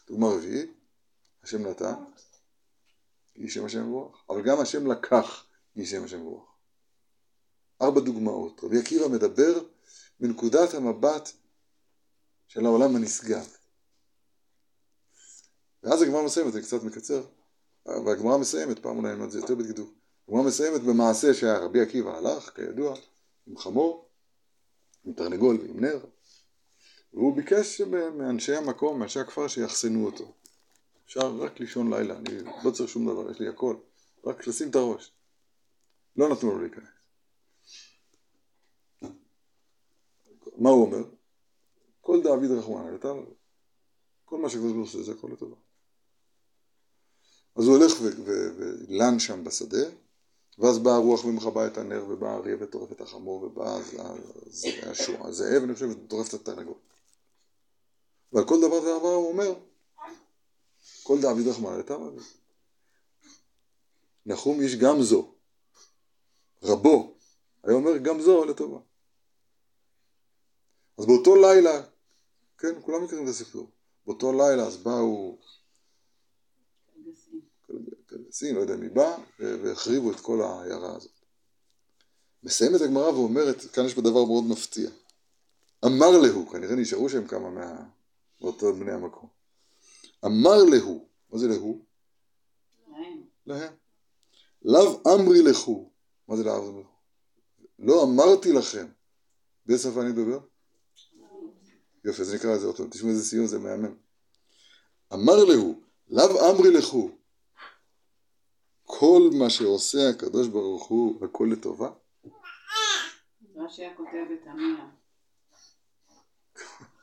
[0.07, 0.71] דוגמה רביעית,
[1.43, 1.95] השם נתן,
[3.37, 5.47] יהי שם השם מבורך, אבל גם השם לקח,
[5.77, 6.49] יהי שם השם מבורך.
[7.83, 8.61] ארבע דוגמאות.
[8.65, 9.63] רבי עקיבא מדבר
[10.21, 11.29] מנקודת המבט
[12.49, 13.47] של העולם הנשגב.
[15.83, 17.25] ואז הגמרא מסיימת, אני קצת מקצר,
[17.87, 19.91] והגמרא מסיימת, פעם אולי נלמד את זה יותר בדקדוק,
[20.29, 22.97] הגמרא מסיימת במעשה שהרבי עקיבא הלך, כידוע,
[23.47, 24.09] עם חמור,
[25.05, 26.05] עם תרנגול ועם נר,
[27.15, 27.81] והוא ביקש
[28.17, 30.33] מאנשי המקום, מאנשי הכפר, שיחסנו אותו.
[31.07, 33.77] אפשר רק לישון לילה, אני לא צריך שום דבר, יש לי הכל,
[34.25, 35.13] רק לשים את הראש.
[36.17, 36.89] לא נתנו לו להיכנס.
[40.57, 41.05] מה הוא אומר?
[42.01, 43.15] כל דאביד רחמנא לטב,
[44.25, 45.57] כל מה שקדוש ברוך הוא עושה זה הכל לטובה.
[47.57, 49.89] אז הוא הולך ולן שם בשדה,
[50.59, 53.79] ואז באה הרוח ומכבה את הנר, ובא האריה וטורף את החמור, ובא
[55.21, 56.75] הזאב, אני חושב, וטורף את התרנגול.
[58.33, 59.55] ועל כל דבר ודבר הוא אומר,
[61.03, 62.23] כל דאביד רחמנא אביד.
[64.27, 65.35] נחום איש גם זו,
[66.63, 67.15] רבו,
[67.65, 68.79] היה אומר גם זו לטובה.
[70.99, 71.83] אז באותו לילה,
[72.59, 73.71] כן, כולם מכירים את הסיפור,
[74.07, 75.39] באותו לילה אז באו
[78.07, 81.13] קלגסים, לא יודע מי בא, והחריבו את כל העיירה הזאת.
[82.43, 84.91] מסיימת הגמרא ואומרת, כאן יש פה דבר מאוד מפתיע.
[85.85, 87.96] אמר להו, כנראה נשארו שם כמה מה...
[88.41, 89.29] מאותו בני המקום.
[90.25, 91.85] אמר להו, מה זה להו?
[92.89, 93.23] להם.
[93.47, 93.73] להם.
[94.63, 95.91] לאו אמרי לכו,
[96.29, 96.97] מה זה לאו אמרי לכו?
[97.79, 98.87] לא אמרתי לכם.
[99.67, 100.39] באיזה שפה אני מדבר?
[102.05, 103.95] יופי, אז נקרא את זה עוד פעם, תשמעו איזה סיום, זה מהמם.
[105.13, 107.11] אמר להו, לאו אמרי לכו,
[108.85, 111.91] כל מה שעושה הקדוש ברוך הוא, הכל לטובה?
[113.57, 114.87] רש"י היה כותב את המאה.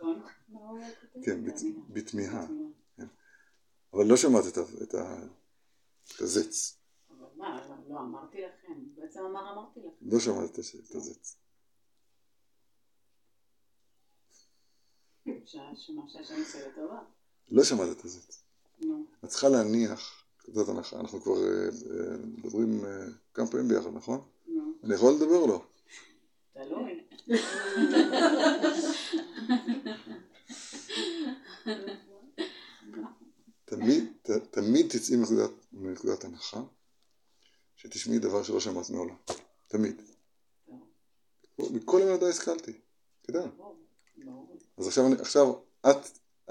[0.04, 0.22] נכון?
[1.14, 1.26] כותב?
[1.26, 1.54] כן, בת-
[1.90, 2.48] בתמיהה.
[3.94, 5.26] אבל לא שמעת את ה- את ה-
[6.16, 6.78] את הזץ.
[7.10, 8.74] אבל מה, לא, לא אמרתי לכם.
[8.96, 10.10] בעצם אמר אמרתי לכם.
[10.12, 10.58] לא שמעת את
[10.96, 11.38] הזץ.
[17.52, 18.44] לא שמעת את הזץ.
[19.24, 21.70] את צריכה להניח, זאת הנחה, אנחנו כבר אה, אה,
[22.38, 24.22] מדברים אה, כמה פעמים ביחד, נכון?
[24.84, 25.66] אני יכול לדבר או לא?
[26.54, 27.04] תלוי.
[33.66, 36.62] תמיד, ת, תמיד תצאי מנקודת, מנקודת הנחה
[37.76, 39.16] שתשמעי דבר שלא שמעת מעולם.
[39.68, 40.02] תמיד.
[41.60, 42.74] מכל ילדיי השכלתי.
[43.24, 43.44] כדאי.
[44.78, 45.54] אז עכשיו, אני- עכשיו
[45.90, 45.96] את,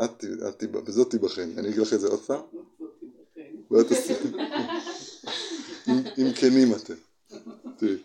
[0.05, 1.59] את, את, בזאת תיבחן.
[1.59, 2.41] אני אגיד לך את זה עוד פעם.
[3.71, 4.13] ואת תעשי.
[6.19, 6.95] אם, כנים אתם.
[7.79, 8.03] תראי.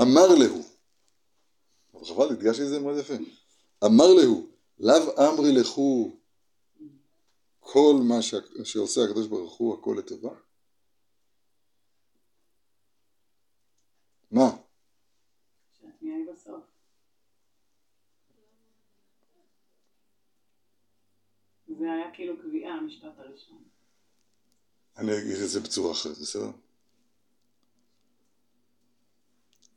[0.00, 0.62] אמר להו,
[1.94, 3.14] אבל חבל, הדגשתי את זה מאוד יפה.
[3.84, 4.46] אמר להו,
[4.78, 6.16] לאו אמרי לכו
[7.60, 8.34] כל מה ש...
[8.64, 10.34] שעושה הקדוש ברוך הוא הכל לטובה?
[14.30, 14.50] מה?
[21.78, 23.64] זה היה כאילו קביעה, המשפט הראשון.
[24.96, 26.50] אני אגיד את זה בצורה אחרת, בסדר?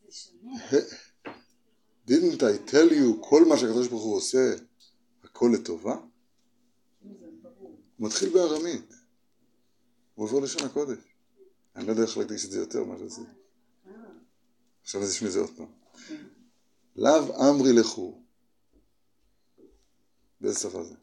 [0.08, 0.52] זה שונה.
[2.08, 4.56] Didn't I tell you כל מה שהקדוש ברוך הוא עושה
[5.24, 5.96] הכל לטובה?
[7.98, 8.94] הוא מתחיל בארמית.
[10.16, 11.00] הוא עובר לשון הקודש.
[11.76, 13.32] אני לא יודע איך להקדיש את זה יותר מה שעשיתי
[14.84, 15.72] עכשיו נשמע את זה עוד פעם.
[16.96, 18.22] לאו אמרי לכו.
[20.42, 20.96] באיזה שפה זה?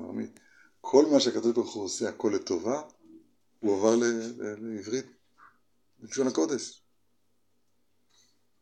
[0.00, 0.40] ארמית
[0.80, 2.82] כל מה שהקדוש ברוך הוא עושה הכל לטובה
[3.60, 3.96] הוא עבר
[4.60, 5.06] לעברית
[6.00, 6.83] ללשון הקודש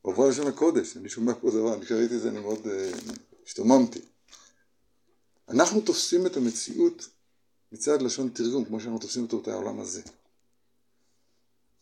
[0.03, 2.92] הוא עבר ללשון הקודש אני שומע פה דבר אני כשראיתי את זה אני מאוד אה,
[3.46, 4.00] השתוממתי
[5.48, 7.09] אנחנו תופסים את המציאות
[7.72, 10.03] מצד לשון תרגום כמו שאנחנו תופסים אותו את העולם הזה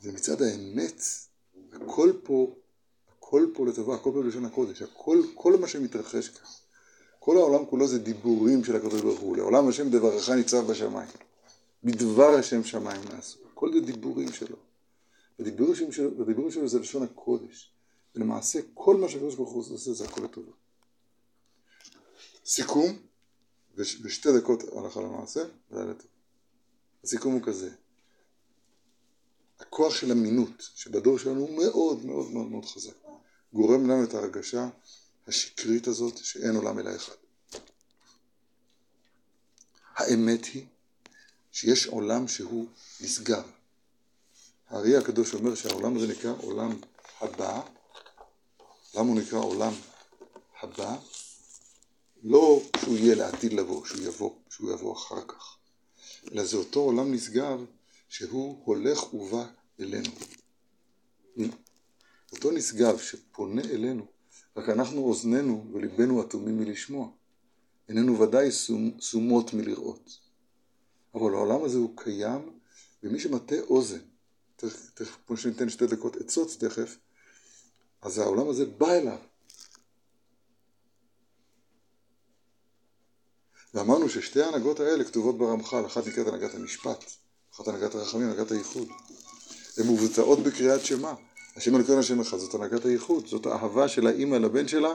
[0.02, 1.02] ומצד האמת
[1.72, 2.54] הכל פה
[3.30, 6.44] הכל פה לטובה, הכל פה בלשון הקודש, הכל, כל מה שמתרחש כאן.
[7.18, 9.36] כל העולם כולו זה דיבורים של הקדוש ברוך הוא.
[9.36, 11.08] לעולם השם דברך ניצב בשמיים.
[11.84, 13.38] בדבר השם שמיים נעשו.
[13.52, 14.56] הכל זה דיבורים שלו.
[15.40, 17.72] הדיבורים שלו, הדיבורים שלו זה לשון הקודש.
[18.14, 20.52] ולמעשה כל מה שהקדוש ברוך הוא עושה זה הכל לטובה.
[22.46, 22.98] סיכום,
[23.74, 25.40] בש, בשתי דקות הלכה למעשה,
[25.70, 26.06] ולילה טוב.
[27.04, 27.70] הסיכום הוא כזה.
[29.61, 32.94] הכוח של אמינות שבדור שלנו הוא מאוד מאוד מאוד מאוד חזק.
[33.52, 34.68] גורם לנו את ההרגשה
[35.26, 37.14] השקרית הזאת שאין עולם אלא אחד.
[39.94, 40.66] האמת היא
[41.52, 42.66] שיש עולם שהוא
[43.00, 43.50] נשגב.
[44.68, 46.80] הארי הקדוש אומר שהעולם הזה נקרא עולם
[47.20, 47.62] הבא.
[48.95, 49.72] למה הוא נקרא עולם
[50.61, 50.97] הבא?
[52.22, 55.57] לא שהוא יהיה לעתיד לבוא, שהוא יבוא, שהוא יבוא אחר כך,
[56.32, 57.64] אלא זה אותו עולם נשגב
[58.09, 59.47] שהוא הולך ובא
[59.80, 60.11] אלינו.
[62.32, 64.07] אותו נשגב שפונה אלינו,
[64.57, 67.09] רק אנחנו אוזנינו וליבנו אטומים מלשמוע.
[67.88, 70.18] עינינו ודאי סומ, סומות מלראות.
[71.14, 72.59] אבל העולם הזה הוא קיים,
[73.03, 74.01] ומי שמטה אוזן,
[74.57, 76.97] תכף, כמו שניתן שתי דקות עצות תכף,
[78.03, 79.18] אז העולם הזה בא אליו.
[83.74, 87.05] ואמרנו ששתי ההנהגות האלה כתובות ברמח"ל, אחת נקראת הנהגת המשפט,
[87.55, 88.88] אחת הנהגת הרחמים, הנהגת הייחוד.
[89.78, 91.12] הן מבוצעות בקריאת שמע.
[91.57, 94.94] השם אלוקינו השם אחד, זאת הנהגת הייחוד, זאת האהבה של האימא לבן שלה,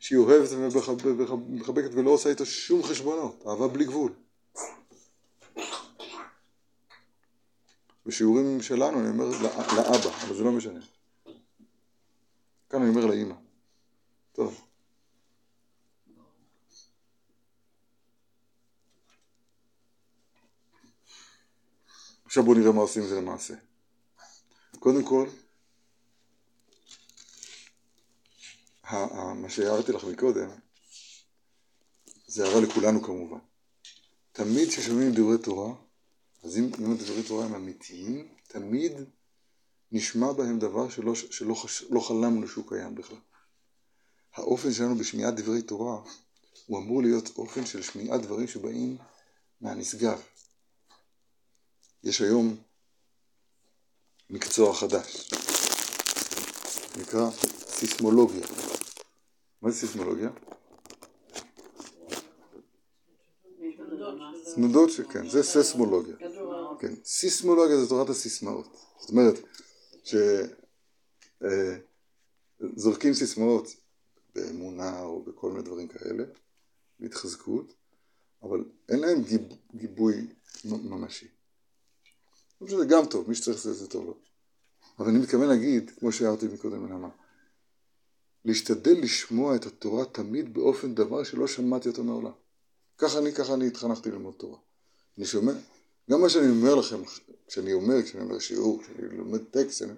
[0.00, 4.12] שהיא אוהבת ומחבקת ולא עושה איתו שום חשבונות, אהבה בלי גבול.
[8.06, 10.80] בשיעורים שלנו אני אומר לא- לאבא, אבל זה לא משנה.
[12.74, 13.34] כאן אני אומר לאימא.
[14.32, 14.66] טוב.
[22.24, 23.54] עכשיו בואו נראה מה עושים זה למעשה.
[24.78, 25.28] קודם כל,
[29.34, 30.50] מה שהערתי לך מקודם,
[32.26, 33.38] זה הערה לכולנו כמובן.
[34.32, 35.74] תמיד כששומעים דברי תורה,
[36.42, 38.92] אז אם, הדברי תורה הם אמיתיים, תמיד
[39.92, 43.18] נשמע בהם דבר שלא, שלא חש, לא חלמנו שהוא קיים בכלל.
[44.34, 46.00] האופן שלנו בשמיעת דברי תורה
[46.66, 48.96] הוא אמור להיות אופן של שמיעת דברים שבאים
[49.60, 50.22] מהנשגב.
[52.04, 52.56] יש היום
[54.30, 55.30] מקצוע חדש,
[57.00, 57.30] נקרא
[57.68, 58.46] סיסמולוגיה.
[59.62, 60.30] מה זה סיסמולוגיה?
[64.54, 66.14] תנודות שכן, זה ססמולוגיה.
[66.20, 66.80] הארץ.
[66.80, 68.66] כן, סיסמולוגיה זה תורת הסיסמאות.
[69.00, 69.34] זאת אומרת,
[72.74, 73.68] שזורקים סיסמאות
[74.34, 76.24] באמונה או בכל מיני דברים כאלה,
[77.00, 77.74] בהתחזקות,
[78.42, 79.42] אבל אין להם גיב,
[79.74, 80.26] גיבוי
[80.64, 81.28] ממשי.
[82.64, 84.18] חושב שזה גם טוב, מי שצריך לעשות את זה טוב לו.
[84.98, 87.08] אבל אני מתכוון להגיד, כמו שהערתי מקודם לנעמה,
[88.44, 92.32] להשתדל לשמוע את התורה תמיד באופן דבר שלא שמעתי אותו מעולם.
[92.98, 94.58] ככה אני, ככה אני התחנכתי ללמוד תורה.
[95.18, 95.52] אני שומע,
[96.10, 97.02] גם מה שאני אומר לכם,
[97.46, 99.92] כשאני אומר, כשאני אומר שיעור, כשאני לומד טקסט, אני,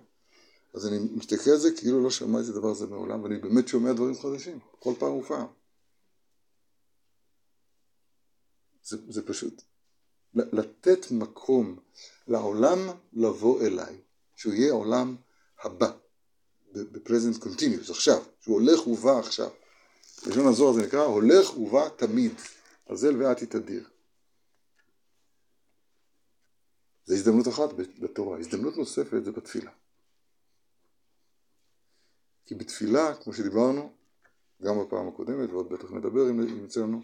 [0.74, 3.92] אז אני מסתכל על זה כאילו לא שמעתי את הדבר הזה מעולם, ואני באמת שומע
[3.92, 5.46] דברים חדשים, כל פעם ופעם.
[8.82, 9.62] זה, זה פשוט
[10.34, 11.78] לתת מקום
[12.28, 12.78] לעולם
[13.12, 14.00] לבוא אליי,
[14.36, 15.16] שהוא יהיה העולם
[15.62, 15.92] הבא,
[16.72, 19.50] ב present continuous, עכשיו, שהוא הולך ובא עכשיו.
[20.26, 22.32] בלשון הזוהר זה נקרא הולך ובא תמיד,
[22.88, 23.95] אזל ואתי תדיר.
[27.06, 29.70] זו הזדמנות אחת בתורה, הזדמנות נוספת זה בתפילה.
[32.46, 33.92] כי בתפילה, כמו שדיברנו,
[34.62, 37.00] גם בפעם הקודמת, ועוד בטח נדבר אם יצא לנו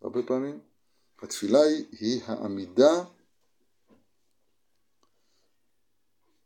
[0.00, 0.60] הרבה פעמים,
[1.22, 3.04] התפילה היא, היא העמידה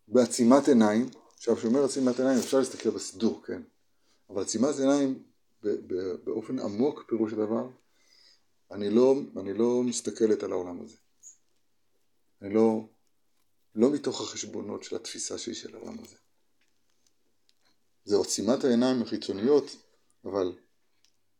[0.09, 3.63] בעצימת עיניים, עכשיו כשאומר עצימת עיניים אפשר להסתכל בסידור, כן,
[4.31, 5.23] אבל עצימת עיניים
[6.25, 7.69] באופן עמוק פירוש הדבר
[8.71, 10.97] אני לא, אני לא מסתכלת על העולם הזה.
[12.43, 12.89] אני לא,
[14.07, 16.17] מתוך החשבונות של התפיסה שלי של העולם הזה.
[18.05, 19.65] זה עצימת העיניים החיצוניות,
[20.25, 20.59] אבל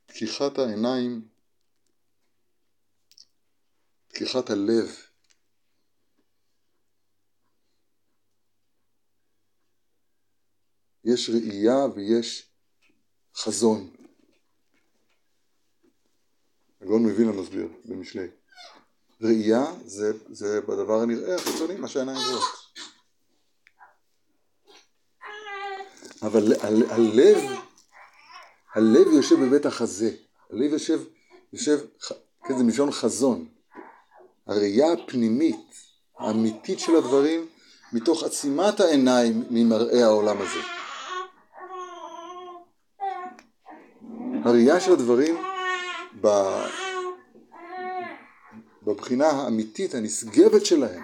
[0.07, 1.29] פקיחת העיניים,
[4.09, 4.97] פקיחת הלב,
[11.05, 12.51] יש ראייה ויש
[13.35, 13.97] חזון.
[16.81, 18.29] הגאון מווילנה מסביר במשלי.
[19.23, 22.43] ראייה זה, זה בדבר הנראה החיצוני, מה שהעיניים רואות.
[26.23, 27.39] אבל ה- הלב,
[28.75, 30.11] הלב יושב בבית החזה.
[30.51, 31.01] הלב יושב,
[31.53, 31.79] יושב,
[32.45, 33.49] כן, זה מלשון חזון.
[34.47, 35.75] הראייה הפנימית,
[36.19, 37.47] האמיתית של הדברים,
[37.93, 40.61] מתוך עצימת העיניים ממראה העולם הזה.
[44.45, 45.37] הראייה של הדברים
[46.21, 46.27] ב...
[48.87, 51.03] בבחינה האמיתית הנשגבת שלהם.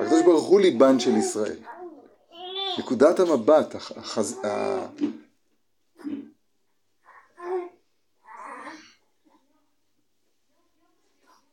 [0.00, 1.58] הקדוש ברוך הוא ליבן של ישראל.
[2.78, 4.40] נקודת המבט, הח- החז...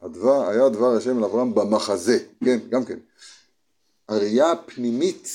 [0.01, 2.99] הדבר, היה דבר השם אל אברהם במחזה, כן, גם כן.
[4.08, 5.28] הראייה הפנימית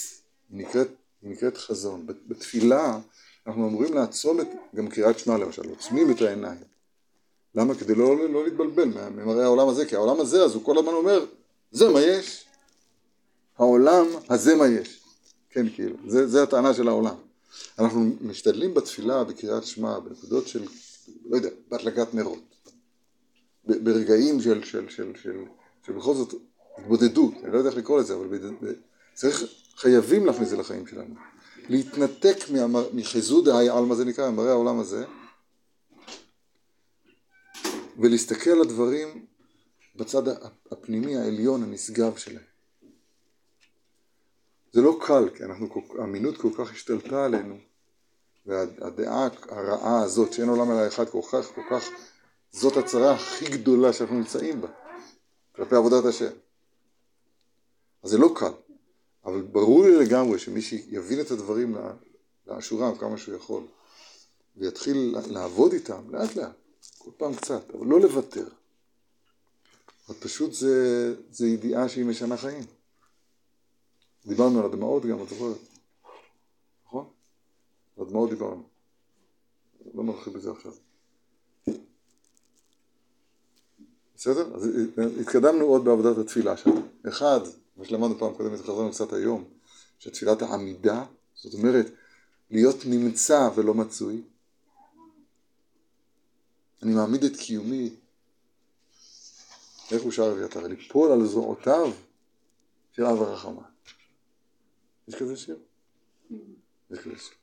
[0.51, 0.89] נקראת,
[1.23, 2.07] נקראת חזון.
[2.07, 2.99] בתפילה
[3.47, 6.72] אנחנו אמורים לעצום את, גם קריאת שמע למשל, עוצמים את העיניים.
[7.55, 7.75] למה?
[7.75, 11.25] כדי לא, לא להתבלבל ממראה העולם הזה, כי העולם הזה, אז הוא כל הזמן אומר,
[11.73, 12.45] זה מה יש.
[13.59, 15.01] העולם הזה מה יש.
[15.51, 17.15] כן, כאילו, זה, זה הטענה של העולם.
[17.79, 20.65] אנחנו משתדלים בתפילה, בקריאת שמע, בנקודות של,
[21.25, 22.43] לא יודע, בהדלקת נרות.
[23.65, 25.45] ברגעים של, של, של, של,
[25.87, 26.35] של בכל זאת
[26.79, 28.39] התבודדות, אני לא יודע איך לקרוא לזה, אבל
[29.15, 29.45] צריך,
[29.77, 31.15] חייבים להכניס את זה לחיים שלנו.
[31.69, 32.37] להתנתק
[32.93, 35.05] מחיזוד העל, מה זה נקרא, ממראה העולם הזה,
[37.99, 39.27] ולהסתכל על הדברים
[39.97, 40.23] בצד
[40.71, 42.53] הפנימי העליון הנשגב שלהם.
[44.73, 45.69] זה לא קל, כי אנחנו,
[45.99, 47.57] האמינות כל כך השתלטה עלינו,
[48.47, 51.89] והדעה הרעה הזאת שאין עולם אלא אחד כל כך, כל כך,
[52.53, 54.69] זאת הצרה הכי גדולה שאנחנו נמצאים בה,
[55.57, 56.31] כלפי עבודת השם.
[58.03, 58.53] אז זה לא קל,
[59.25, 61.77] אבל ברור לי לגמרי שמי שיבין את הדברים
[62.47, 63.63] לאשורם כמה שהוא יכול,
[64.57, 66.62] ויתחיל לעבוד איתם לאט לאט,
[67.05, 68.49] כל פעם קצת, אבל לא לוותר.
[70.09, 72.65] אבל פשוט זה, זה ידיעה שהיא משנה חיים.
[74.27, 75.57] דיברנו על הדמעות גם, את זוכרת?
[76.87, 77.07] נכון?
[77.97, 78.63] על הדמעות דיברנו.
[79.95, 80.73] לא נרחיב בזה עכשיו.
[84.17, 84.55] בסדר?
[84.55, 84.69] אז
[85.21, 86.83] התקדמנו עוד בעבודת התפילה שלנו.
[87.09, 87.41] אחד,
[87.77, 89.45] מה שלמדנו פעם קודמת, חזרנו קצת היום,
[89.99, 91.87] שתפילת העמידה, זאת אומרת,
[92.51, 94.23] להיות נמצא ולא מצוי.
[96.83, 97.97] אני מעמיד את קיומי,
[99.93, 100.67] איך הוא שר אביתר?
[100.67, 101.93] ליפול על זרועותיו
[102.93, 103.63] של אב הרחמה.
[105.09, 105.59] יש כזה שיר?
[106.91, 107.35] יש כזה שיר.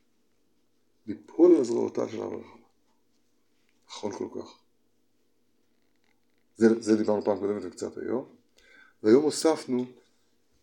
[1.07, 2.65] ליפול על זרועותיו של אב הרחמה.
[3.87, 4.57] נכון כל כך.
[6.57, 8.35] זה, זה דיברנו פעם קודמת וקצת היום.
[9.03, 9.85] והיום הוספנו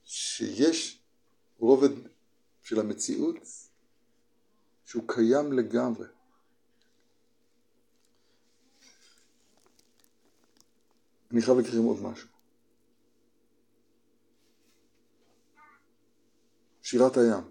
[0.05, 1.03] שיש
[1.59, 1.91] רובד
[2.63, 3.37] של המציאות
[4.85, 6.07] שהוא קיים לגמרי.
[11.37, 12.29] אני חייב להקריא עוד משהו.
[16.83, 17.45] שירת הים.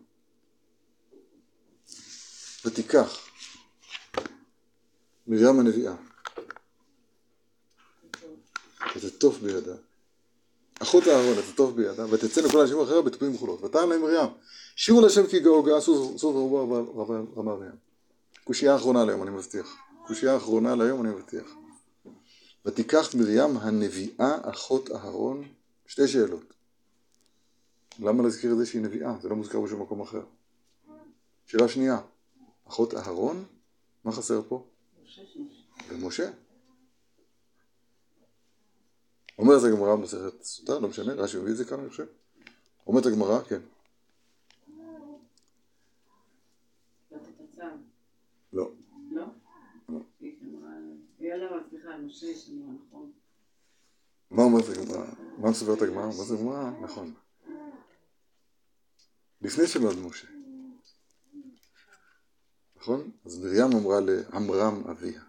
[2.66, 3.18] ותיקח
[5.28, 5.96] מרים הנביאה
[8.96, 9.76] ותטוף בידה.
[10.82, 13.64] אחות אהרון ותטוף בידה ותצא לכל האנשים אחריה בתופים וכולות.
[13.64, 14.30] ותען להם מרים
[14.76, 16.24] שירו להשם כי גאו גאה סוף
[16.96, 17.76] רבה רמה רים.
[18.44, 19.76] קושייה אחרונה להיום אני מבטיח.
[20.08, 21.65] קושייה אחרונה להיום אני מבטיח.
[22.66, 25.44] ותיקח מרים הנביאה אחות אהרון
[25.88, 26.54] שתי שאלות.
[28.00, 29.16] למה להזכיר את זה שהיא נביאה?
[29.22, 30.26] זה לא מוזכר בשום מקום אחר.
[31.46, 32.02] שאלה שנייה,
[32.68, 33.46] אחות אהרון?
[34.04, 34.68] מה חסר פה?
[35.90, 36.32] ומשה.
[39.40, 42.06] אומרת הגמרא במסכת סוטה, לא משנה, רש"י מביא את זה כאן אני חושב.
[42.88, 43.62] אומרת הגמרא, כן.
[48.54, 48.72] לא.
[49.12, 49.26] לא?
[49.90, 50.00] לא.
[52.90, 53.12] נכון.
[54.32, 55.06] מה אומרת הגמרא?
[55.38, 56.06] מה מספרת הגמרא?
[56.06, 56.72] מה זה הגמרא?
[56.82, 57.14] נכון.
[59.42, 60.28] לפני שנולד משה.
[62.76, 63.12] נכון?
[63.26, 65.22] אז מרים אמרה לעמרם אביה.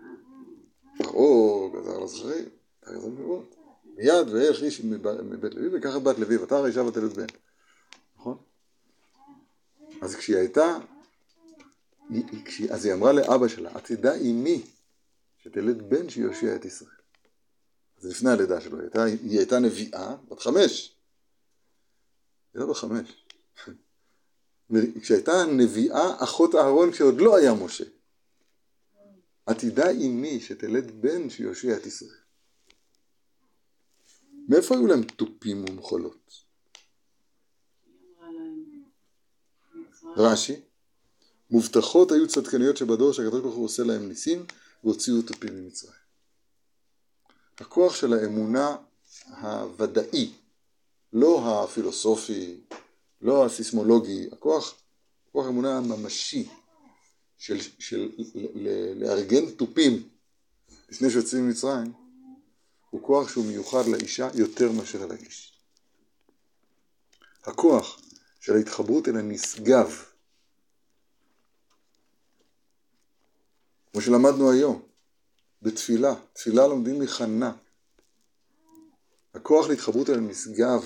[0.98, 2.48] פרעה גזר על זכרים,
[2.80, 3.56] אתה גזר מלוות.
[3.96, 7.26] מיד ואיך איש מבית לוי את בת לוי ואתה הרי אישה ותלד בן.
[8.16, 8.38] נכון?
[10.02, 10.78] אז כשהיא הייתה,
[12.70, 14.62] אז היא אמרה לאבא שלה, עתידה אימי
[15.46, 16.90] שתלד בן שיושיע את ישראל.
[17.98, 20.96] זה לפני הלידה שלו, היא הייתה, הייתה נביאה, בת חמש.
[22.54, 23.24] היא הייתה בת חמש.
[25.02, 27.84] כשהייתה נביאה, אחות אהרון כשעוד לא היה משה.
[29.46, 32.20] עתידה אמי שתלד בן שיושיע את ישראל.
[34.48, 36.30] מאיפה היו להם תופים ומחולות?
[40.16, 40.60] רש"י,
[41.50, 44.46] מובטחות היו צדקניות שבדור שהקדוש ברוך הוא עושה להם ניסים
[44.86, 45.92] והוציאו תופים ממצרים.
[47.58, 48.76] הכוח של האמונה
[49.40, 50.32] הוודאי,
[51.12, 52.60] לא הפילוסופי,
[53.20, 54.74] לא הסיסמולוגי, הכוח,
[55.32, 56.48] כוח האמונה הממשי
[57.38, 60.08] של, של ל- ל- לארגן תופים
[60.88, 61.92] לפני שיוצאים ממצרים,
[62.90, 65.60] הוא כוח שהוא מיוחד לאישה יותר מאשר לאיש.
[67.44, 68.00] הכוח
[68.40, 70.02] של ההתחברות אל הנשגב,
[73.96, 74.82] כמו שלמדנו היום,
[75.62, 77.52] בתפילה, תפילה לומדים מחנה.
[79.34, 80.84] הכוח להתחברות אל הנשגב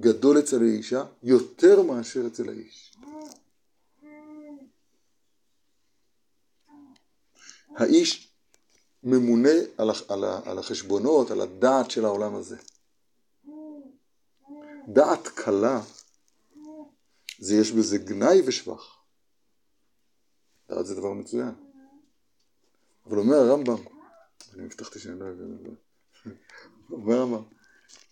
[0.00, 2.96] גדול אצל האישה יותר מאשר אצל האיש.
[7.76, 8.32] האיש
[9.02, 12.56] ממונה על, על, על החשבונות, על הדעת של העולם הזה.
[14.88, 15.80] דעת קלה,
[17.38, 18.99] זה יש בזה גנאי ושבח.
[20.70, 21.54] דעת זה דבר מצוין.
[23.06, 23.82] אבל אומר הרמב"ם,
[24.54, 25.44] אני הבטחתי שאני לא זה.
[26.90, 27.42] אומר הרמב"ם,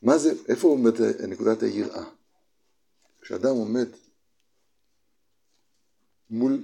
[0.03, 2.05] מה זה, איפה עומדת נקודת היראה?
[3.21, 3.89] כשאדם עומד
[6.31, 6.63] מול,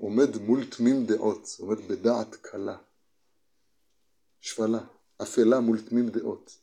[0.00, 2.76] עומד מול תמים דעות, עומד בדעת קלה,
[4.40, 4.80] שפלה,
[5.22, 6.58] אפלה מול תמים דעות.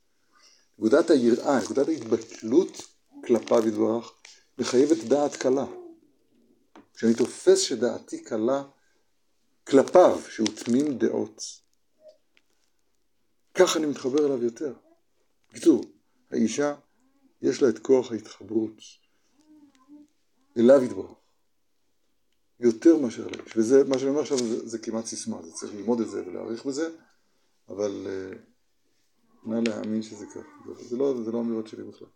[0.78, 2.82] נקודת היראה, נקודת ההתבטלות
[3.26, 4.12] כלפיו יתברך,
[4.58, 5.66] מחייבת דעת קלה.
[7.00, 8.64] כשאני תופס שדעתי קלה
[9.68, 11.44] כלפיו, שהוא תמים דעות,
[13.54, 14.74] כך אני מתחבר אליו יותר.
[15.50, 15.86] בקיצור,
[16.32, 16.76] האישה
[17.42, 18.82] יש לה את כוח ההתחברות
[20.58, 21.18] אליו יתברך.
[22.60, 23.58] יותר מאשר לאיש.
[23.58, 26.66] וזה, מה שאני אומר עכשיו זה, זה כמעט סיסמה, זה צריך ללמוד את זה ולהעריך
[26.66, 26.90] בזה,
[27.70, 28.38] אבל אה,
[29.44, 30.46] נא להאמין שזה כך.
[30.90, 32.08] זה, לא, זה לא אמירות שלי בכלל.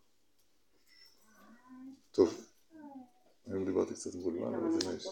[2.11, 2.52] טוב,
[3.45, 5.07] היום דיברתי קצת מבולבל, אבל זה נש.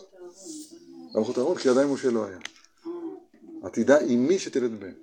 [1.16, 2.40] גם אחות אהרון, כי עדיין משה לא היה.
[3.64, 4.94] עתידה עם מי שתלד בן.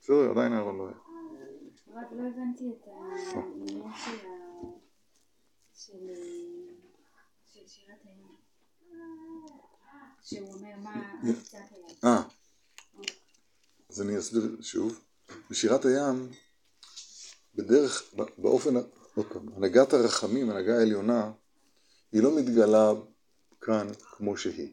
[0.00, 0.96] בסדר, עדיין אהרון לא היה.
[1.94, 3.82] רק לא הבנתי את העניין
[5.72, 6.08] של
[7.66, 8.26] שירת הים.
[10.22, 11.86] שהוא אומר מה קצת היה.
[12.04, 12.22] אה,
[13.90, 15.00] אז אני אסביר שוב.
[15.50, 16.30] בשירת הים,
[17.54, 18.74] בדרך, באופן,
[19.14, 21.32] עוד פעם, הנהגת הרחמים, הנהגה העליונה,
[22.14, 22.92] היא לא מתגלה
[23.60, 24.68] כאן כמו שהיא.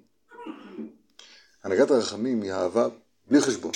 [1.64, 2.88] הנהגת הרחמים היא אהבה
[3.28, 3.72] בלי חשבון.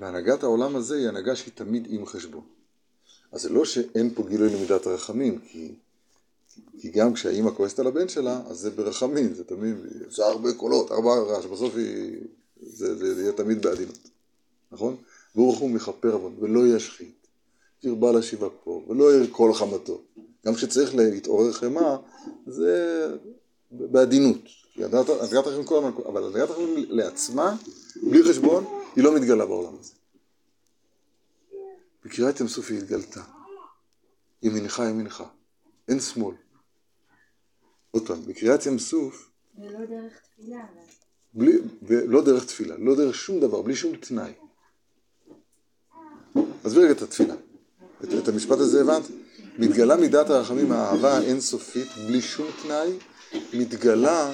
[0.00, 2.44] והנהגת העולם הזה היא הנהגה שהיא תמיד עם חשבון.
[3.32, 5.74] אז זה לא שאין פה גילוי למידת הרחמים, כי,
[6.80, 9.76] כי גם כשהאימא כועסת על הבן שלה, אז זה ברחמים, זה תמיד,
[10.06, 12.20] עושה הרבה קולות, הרבה רעש, בסוף היא,
[12.62, 14.08] זה, זה, זה יהיה תמיד בעדינות,
[14.72, 14.96] נכון?
[15.34, 17.26] ברוך הוא מכפר עוון, ולא ישחית,
[17.80, 20.02] תרבה להשיבה פה, ולא ירקול חמתו.
[20.46, 21.96] גם כשצריך להתעורר חמאה,
[22.46, 23.06] זה
[23.70, 24.42] בעדינות.
[24.72, 27.56] כי הנהגת הרחמים כל הזמן, אבל הנהגת הרחמים לעצמה,
[28.10, 28.64] בלי חשבון,
[28.96, 29.92] היא לא מתגלה בעולם הזה.
[32.04, 33.22] בקריאת ים סוף היא התגלתה.
[34.42, 35.24] ימינך ימינך,
[35.88, 36.34] אין שמאל.
[37.90, 40.66] עוד פעם, בקריאת ים סוף, ולא דרך תפילה.
[41.34, 44.32] בלי, ולא דרך תפילה, לא דרך שום דבר, בלי שום תנאי.
[46.64, 47.34] עזבי רגע את התפילה.
[48.04, 49.02] את, את המשפט הזה הבנת?
[49.58, 52.98] מתגלה מידת הרחמים, האהבה האינסופית, בלי שום תנאי,
[53.52, 54.32] מתגלה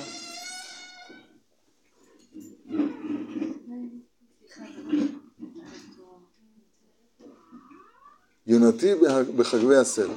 [8.47, 8.95] יונתי
[9.37, 10.15] בחגבי הסלע.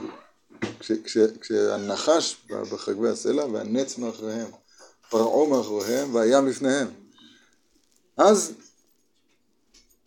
[0.80, 4.48] כש, כש, כשהנחש בחגבי הסלע והנץ מאחוריהם,
[5.10, 6.88] פרעה מאחוריהם והים לפניהם.
[8.18, 8.53] אז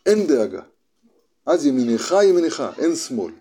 [0.07, 0.63] אין דאגה.
[1.47, 3.33] אז ימינך ימינך, אין שמאל.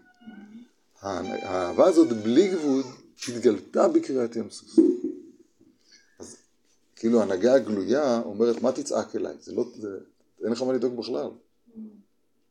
[1.04, 2.84] האהבה הזאת בלי גבול
[3.30, 4.70] התגלתה בקריאת ים סוף.
[6.20, 6.38] אז
[6.96, 9.98] כאילו ההנהגה הגלויה אומרת מה תצעק אליי, זה לא, זה,
[10.44, 11.30] אין לך מה לדאוג בכלל.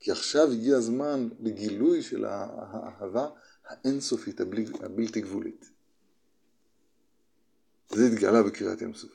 [0.00, 3.28] כי עכשיו הגיע הזמן לגילוי של האהבה
[3.66, 5.70] האינסופית, הבלי, הבלתי גבולית.
[7.90, 9.10] זה התגלה בקריאת ים סוף.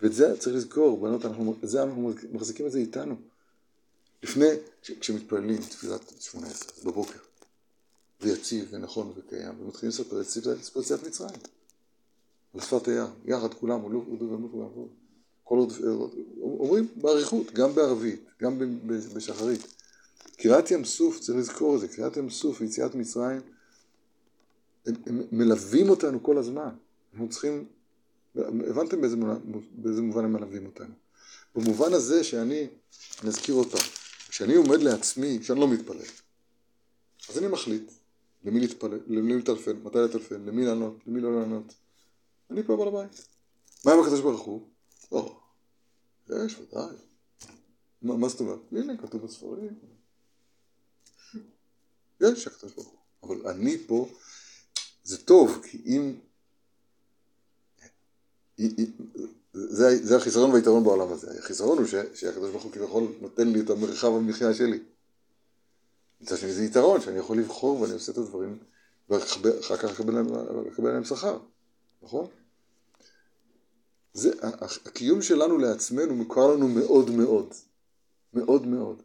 [0.00, 3.16] ואת זה צריך לזכור, בנות, אנחנו, זה אנחנו מחזיקים את זה איתנו.
[4.22, 4.46] לפני,
[4.82, 7.18] כש- כשמתפללים תפילת שמונה עשרה, בבוקר,
[8.22, 10.26] ויציב ונכון וקיים, ומתחילים לספר את
[10.62, 11.40] סיפור יציאת מצרים.
[12.54, 14.88] על שפת הים, יחד כולם, עודו ועמדו ועמדו.
[15.44, 15.72] כל עוד,
[16.40, 19.66] אומרים באריכות, גם בערבית, גם בשחרית.
[20.36, 23.40] קריעת ים סוף, צריך לזכור את זה, קריעת ים סוף ויציאת מצרים,
[24.86, 26.70] הם, הם מלווים אותנו כל הזמן.
[27.12, 27.64] אנחנו צריכים,
[28.36, 29.16] הבנתם באיזה,
[29.72, 30.94] באיזה מובן הם מלווים אותנו.
[31.54, 32.66] במובן הזה שאני,
[33.22, 33.86] אני אזכיר עוד פעם,
[34.28, 36.06] כשאני עומד לעצמי, כשאני לא מתפלל,
[37.28, 37.90] אז אני מחליט
[38.44, 41.74] למי להתפלל, למי לטלפן, מתי לטלפן, למי לענות, למי לא לענות.
[42.50, 43.28] אני פה בעל הבית.
[43.84, 44.68] מה עם הקדוש ברוך הוא?
[45.12, 45.40] או,
[46.28, 46.96] יש, ודאי.
[48.02, 48.58] מה, מה זאת אומרת?
[48.72, 49.78] הנה, כתוב בספרים.
[52.20, 52.98] יש הקדוש ברוך הוא.
[53.22, 54.08] אבל אני פה,
[55.04, 56.14] זה טוב, כי אם...
[59.52, 61.38] זה, זה החיסרון והיתרון בעולם הזה.
[61.38, 64.78] החיסרון הוא שהקדוש ברוך הוא כביכול נותן לי את המרחב המחיה שלי.
[66.20, 68.58] מצד שני זה יתרון, שאני יכול לבחור ואני עושה את הדברים,
[69.08, 71.38] ואחר כך לקבל עליהם שכר,
[72.02, 72.26] נכון?
[74.12, 74.30] זה,
[74.86, 77.54] הקיום שלנו לעצמנו מוכר לנו מאוד מאוד,
[78.34, 79.02] מאוד מאוד.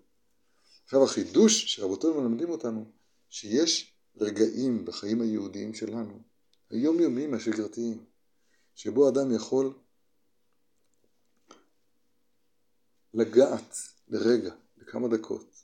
[0.84, 2.86] עכשיו החידוש שרבותינו מלמדים אותנו,
[3.30, 6.20] שיש רגעים בחיים היהודיים שלנו,
[6.70, 8.06] היומיומיים השגרתיים,
[8.76, 9.74] שבו אדם יכול
[13.14, 13.78] לגעת
[14.08, 15.55] לרגע, לכמה דקות,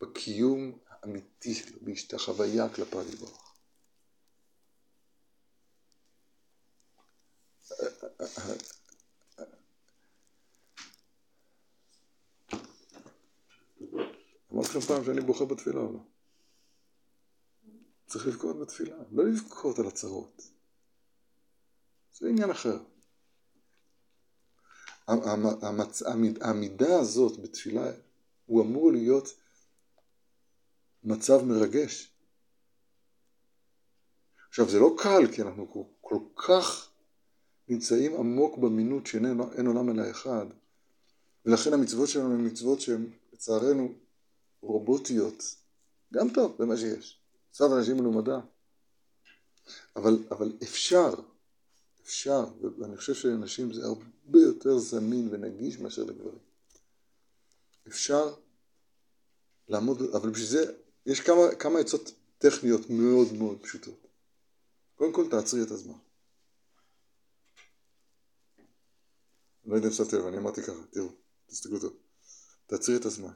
[0.00, 3.48] בקיום האמיתי שלו, בהשתחוויה כלפיו יתברך.
[14.52, 16.00] אמרתי לכם פעם שאני בוכה בתפילה או לא?
[18.06, 20.42] צריך לבכות בתפילה, לא לבכות על הצרות.
[22.12, 22.78] זה עניין אחר.
[25.06, 27.90] המ- המצ- העמיד- העמידה הזאת בתפילה,
[28.46, 29.28] הוא אמור להיות
[31.08, 32.10] מצב מרגש.
[34.48, 36.90] עכשיו זה לא קל, כי אנחנו כל, כל כך
[37.68, 40.46] נמצאים עמוק במינות שאין אין עולם אלא אחד,
[41.46, 43.94] ולכן המצוות שלנו הן מצוות שהן לצערנו
[44.60, 45.42] רובוטיות,
[46.12, 47.20] גם טוב במה שיש,
[47.50, 48.40] מצוות אנשים מלומדה,
[49.96, 51.14] אבל, אבל אפשר,
[52.02, 52.44] אפשר,
[52.78, 56.38] ואני חושב שלנשים זה הרבה יותר זמין ונגיש מאשר לגברים.
[57.88, 58.34] אפשר
[59.68, 60.72] לעמוד, אבל בשביל זה
[61.08, 64.06] יש כמה, כמה עצות טכניות מאוד מאוד פשוטות.
[64.94, 65.98] קודם כל תעצרי את הזמן.
[69.64, 71.08] לא יודע אם שמתי לב, אני אמרתי ככה, תראו,
[71.46, 71.92] תסתכלו טוב.
[72.66, 73.32] תעצרי את הזמן.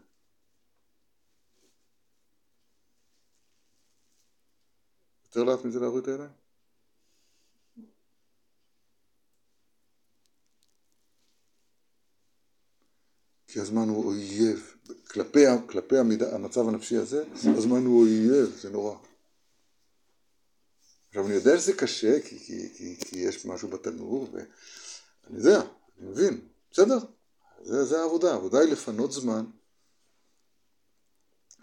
[5.25, 6.42] יותר לאט מזה להוריד את הידיים?
[13.53, 14.75] כי הזמן הוא אויב.
[15.11, 18.97] כלפי, כלפי המידה, המצב הנפשי הזה, הזמן הוא אויב, זה נורא.
[21.09, 25.61] עכשיו אני יודע שזה קשה, כי, כי, כי, כי יש משהו בתנור, ואני יודע,
[26.01, 26.99] אני מבין, בסדר,
[27.63, 29.45] זה, זה העבודה, העבודה היא לפנות זמן,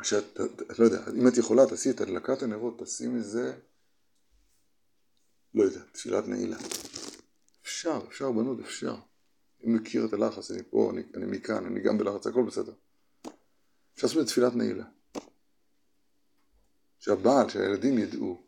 [0.04, 0.40] שאת,
[0.72, 3.54] את לא יודע, אם את יכולה, תעשי את הדלקת הנרות, תשימי זה,
[5.54, 6.58] לא יודע, תפילת נעילה.
[7.62, 8.96] אפשר, אפשר בנות, אפשר.
[9.64, 12.74] אני מכיר את הלחץ, אני פה, אני, אני מכאן, אני גם בלחץ, הכל בסדר.
[13.96, 14.86] אפשר לעשות תפילת נעילה.
[17.00, 18.42] שהבעל, שהילדים ידעו.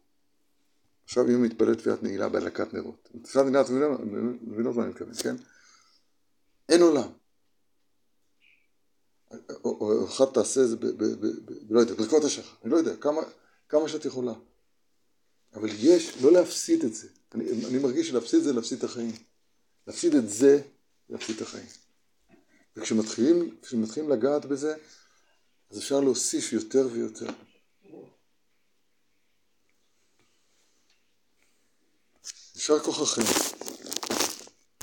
[1.03, 3.09] עכשיו אם מתפלל תפילת נעילה בהדלקת נרות.
[3.23, 5.35] תפילת נעילה, אתם מבינות מה אני מתכוון, כן?
[6.69, 7.09] אין עולם.
[9.63, 10.75] או, אחת תעשה את זה,
[11.69, 12.95] לא יודע, ברכות השחר, אני לא יודע,
[13.67, 14.33] כמה, שאת יכולה.
[15.53, 17.07] אבל יש, לא להפסיד את זה.
[17.35, 19.15] אני מרגיש שלהפסיד את זה, להפסיד את החיים.
[19.87, 20.61] להפסיד את זה,
[21.11, 21.67] להפסיד את החיים.
[22.75, 24.75] וכשמתחילים כשמתחילים לגעת בזה,
[25.71, 27.27] אז אפשר להוסיף יותר ויותר.
[32.55, 33.50] יישר כוחכם.